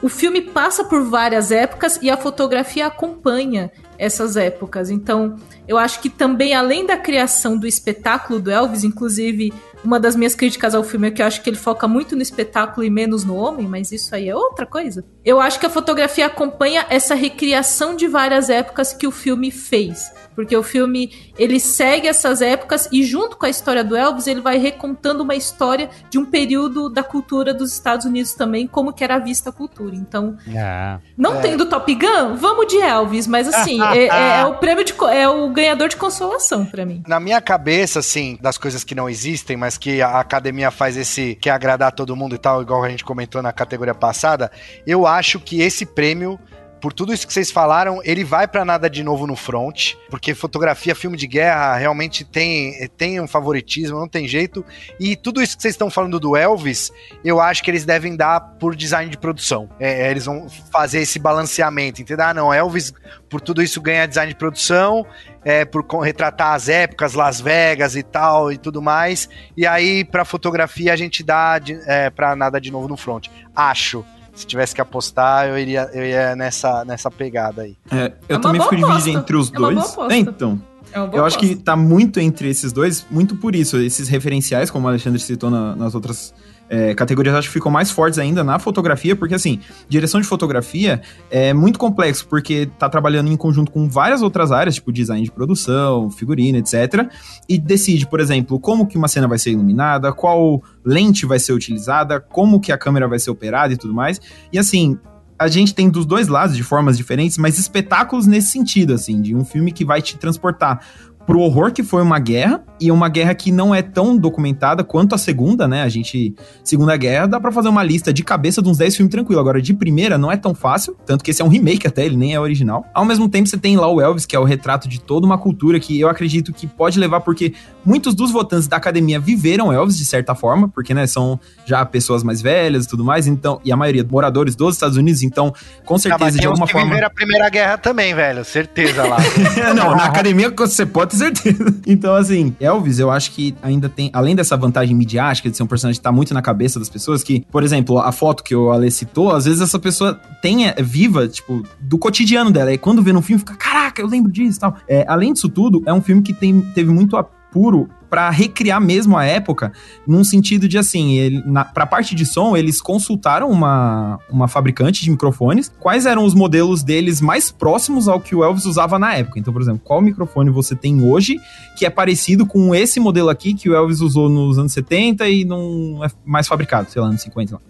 [0.00, 4.90] o filme passa por várias épocas e a fotografia acompanha essas épocas.
[4.90, 5.36] Então,
[5.66, 9.52] eu acho que também, além da criação do espetáculo do Elvis, inclusive,
[9.82, 12.22] uma das minhas críticas ao filme é que eu acho que ele foca muito no
[12.22, 15.04] espetáculo e menos no homem, mas isso aí é outra coisa.
[15.24, 20.12] Eu acho que a fotografia acompanha essa recriação de várias épocas que o filme fez.
[20.34, 24.40] Porque o filme, ele segue essas épocas e junto com a história do Elvis, ele
[24.40, 29.04] vai recontando uma história de um período da cultura dos Estados Unidos também, como que
[29.04, 29.94] era vista a cultura.
[29.94, 30.98] Então, é.
[31.16, 31.40] não é.
[31.40, 35.28] tendo Top Gun, vamos de Elvis, mas assim, é, é, é, o prêmio de é
[35.28, 37.02] o ganhador de consolação para mim.
[37.06, 41.36] Na minha cabeça, assim, das coisas que não existem, mas que a academia faz esse
[41.40, 44.50] quer agradar todo mundo e tal, igual a gente comentou na categoria passada,
[44.86, 46.38] eu acho que esse prêmio
[46.84, 50.34] por tudo isso que vocês falaram, ele vai para nada de novo no front, porque
[50.34, 54.62] fotografia, filme de guerra, realmente tem, tem um favoritismo, não tem jeito.
[55.00, 56.92] E tudo isso que vocês estão falando do Elvis,
[57.24, 59.66] eu acho que eles devem dar por design de produção.
[59.80, 62.26] É, é eles vão fazer esse balanceamento, entendeu?
[62.26, 62.92] Ah, não, Elvis,
[63.30, 65.06] por tudo isso, ganha design de produção,
[65.42, 69.26] é, por retratar as épocas, Las Vegas e tal e tudo mais.
[69.56, 73.28] E aí, pra fotografia, a gente dá é, pra nada de novo no front.
[73.56, 74.04] Acho
[74.34, 77.76] se tivesse que apostar, eu iria, eu ia nessa, nessa pegada aí.
[77.90, 79.96] É, eu é também fico dividido entre os é dois.
[80.10, 80.60] É, então.
[80.92, 81.26] É eu aposta.
[81.26, 83.78] acho que tá muito entre esses dois, muito por isso.
[83.78, 86.34] Esses referenciais, como o Alexandre citou na, nas outras
[86.74, 91.00] é, categorias acho que ficam mais fortes ainda na fotografia, porque assim, direção de fotografia
[91.30, 95.30] é muito complexo, porque tá trabalhando em conjunto com várias outras áreas, tipo design de
[95.30, 97.08] produção, figurino, etc.
[97.48, 101.52] E decide, por exemplo, como que uma cena vai ser iluminada, qual lente vai ser
[101.52, 104.20] utilizada, como que a câmera vai ser operada e tudo mais.
[104.52, 104.98] E assim,
[105.38, 109.34] a gente tem dos dois lados, de formas diferentes, mas espetáculos nesse sentido, assim, de
[109.34, 110.80] um filme que vai te transportar
[111.26, 115.14] pro horror que foi uma guerra, e uma guerra que não é tão documentada quanto
[115.14, 115.82] a segunda, né?
[115.82, 116.34] A gente.
[116.62, 119.40] Segunda Guerra, dá pra fazer uma lista de cabeça de uns 10 filmes tranquilo.
[119.40, 122.16] Agora, de primeira, não é tão fácil, tanto que esse é um remake até, ele
[122.16, 122.84] nem é original.
[122.92, 125.38] Ao mesmo tempo, você tem lá o Elvis, que é o retrato de toda uma
[125.38, 127.54] cultura que eu acredito que pode levar, porque
[127.84, 132.22] muitos dos votantes da academia viveram Elvis de certa forma, porque, né, são já pessoas
[132.22, 135.52] mais velhas e tudo mais, então, e a maioria moradores dos Estados Unidos, então,
[135.84, 136.88] com certeza, ah, de alguma forma.
[136.88, 139.16] viveram a Primeira Guerra também, velho, certeza lá.
[139.74, 141.74] não, na academia você pode ter certeza.
[141.86, 145.66] Então, assim, Elvis, eu acho que ainda tem, além dessa vantagem midiática de ser um
[145.66, 148.72] personagem que tá muito na cabeça das pessoas, que, por exemplo, a foto que o
[148.72, 152.72] Ale citou, às vezes essa pessoa tem, é, viva, tipo, do cotidiano dela.
[152.72, 154.76] E quando vê no filme, fica, caraca, eu lembro disso e tal.
[154.88, 157.16] É, além disso tudo, é um filme que tem, teve muito
[157.54, 159.72] apuro para recriar mesmo a época,
[160.06, 161.42] num sentido de assim, ele,
[161.72, 166.82] pra parte de som, eles consultaram uma, uma fabricante de microfones, quais eram os modelos
[166.82, 169.38] deles mais próximos ao que o Elvis usava na época.
[169.38, 171.40] Então, por exemplo, qual microfone você tem hoje
[171.76, 175.44] que é parecido com esse modelo aqui que o Elvis usou nos anos 70 e
[175.44, 177.60] não é mais fabricado, sei lá, anos 50 lá.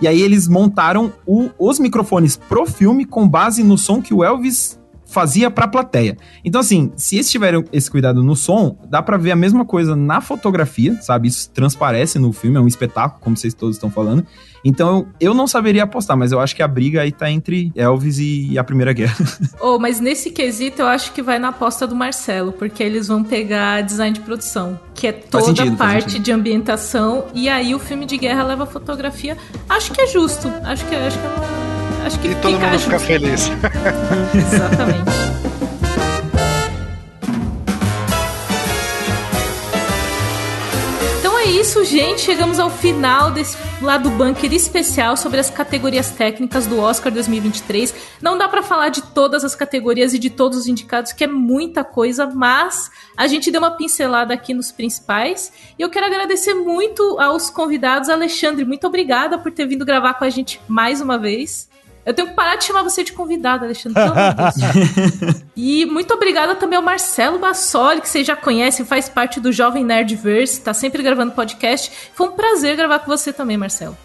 [0.00, 4.24] E aí eles montaram o, os microfones pro filme com base no som que o
[4.24, 4.81] Elvis
[5.12, 6.16] fazia pra plateia.
[6.42, 9.94] Então, assim, se eles tiverem esse cuidado no som, dá para ver a mesma coisa
[9.94, 11.28] na fotografia, sabe?
[11.28, 14.26] Isso transparece no filme, é um espetáculo, como vocês todos estão falando.
[14.64, 18.18] Então, eu não saberia apostar, mas eu acho que a briga aí tá entre Elvis
[18.18, 19.16] e a Primeira Guerra.
[19.60, 23.22] Oh, mas nesse quesito eu acho que vai na aposta do Marcelo, porque eles vão
[23.22, 28.06] pegar design de produção, que é toda sentido, parte de ambientação, e aí o filme
[28.06, 29.36] de guerra leva fotografia.
[29.68, 30.48] Acho que é justo.
[30.64, 31.71] Acho que, acho que, é
[32.04, 32.84] acho que e todo mundo justo.
[32.84, 33.50] fica feliz.
[34.34, 35.42] Exatamente.
[41.42, 42.20] é isso, gente.
[42.20, 47.92] Chegamos ao final desse lado bunker especial sobre as categorias técnicas do Oscar 2023.
[48.20, 51.26] Não dá para falar de todas as categorias e de todos os indicados, que é
[51.26, 55.52] muita coisa, mas a gente deu uma pincelada aqui nos principais.
[55.76, 58.08] E eu quero agradecer muito aos convidados.
[58.08, 61.71] Alexandre, muito obrigada por ter vindo gravar com a gente mais uma vez.
[62.04, 64.02] Eu tenho que parar de chamar você de convidado, Alexandre.
[65.56, 69.84] e muito obrigada também ao Marcelo Bassoli, que vocês já conhecem, faz parte do Jovem
[69.84, 71.92] Nerdverse, tá sempre gravando podcast.
[72.14, 73.96] Foi um prazer gravar com você também, Marcelo.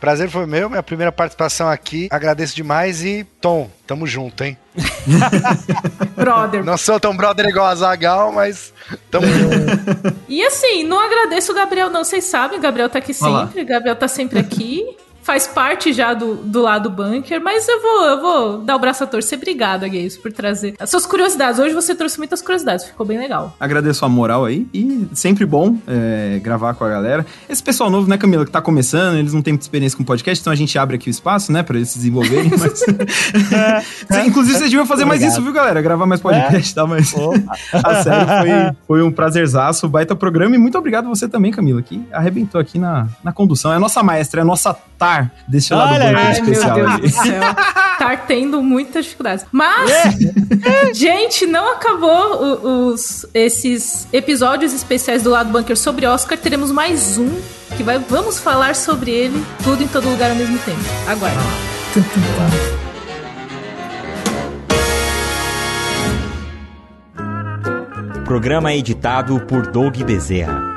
[0.00, 2.08] Prazer foi meu, minha primeira participação aqui.
[2.10, 4.58] Agradeço demais e, Tom, tamo junto, hein?
[6.14, 6.62] brother.
[6.62, 8.74] Não sou tão brother igual a Zagal, mas
[9.10, 10.14] tamo junto.
[10.28, 12.04] E assim, não agradeço o Gabriel, não.
[12.04, 14.84] Vocês sabem, o Gabriel tá aqui sempre, o Gabriel tá sempre aqui
[15.24, 19.02] faz parte já do, do lado bunker, mas eu vou, eu vou dar o braço
[19.02, 19.38] a torcer.
[19.38, 21.58] Obrigada, Gays, por trazer as suas curiosidades.
[21.58, 23.56] Hoje você trouxe muitas curiosidades, ficou bem legal.
[23.58, 27.26] Agradeço a moral aí e sempre bom é, gravar com a galera.
[27.48, 30.40] Esse pessoal novo, né, Camila, que tá começando, eles não têm muita experiência com podcast,
[30.42, 32.50] então a gente abre aqui o espaço, né, pra eles se desenvolverem.
[32.58, 32.82] Mas...
[34.10, 35.80] é, Inclusive, vocês deviam fazer mais isso, viu, galera?
[35.80, 36.74] Gravar mais podcast, é?
[36.74, 36.86] tá?
[36.86, 37.14] Mas
[37.72, 42.02] a sério, foi, foi um prazerzaço, baita programa e muito obrigado você também, Camila, que
[42.12, 43.72] arrebentou aqui na, na condução.
[43.72, 44.74] É a nossa maestra, é a nossa
[45.14, 46.76] Tar desse lado Olha, do ai, especial.
[46.76, 47.42] Meu Deus do céu.
[47.98, 49.46] Tar tendo muitas dificuldades.
[49.52, 50.92] Mas, é.
[50.92, 56.36] gente, não acabou os, esses episódios especiais do lado bunker sobre Oscar.
[56.36, 57.30] Teremos mais um
[57.76, 60.80] que vai, vamos falar sobre ele, tudo em todo lugar ao mesmo tempo.
[61.06, 61.38] Aguarde.
[68.24, 70.73] Programa editado por Doug Bezerra.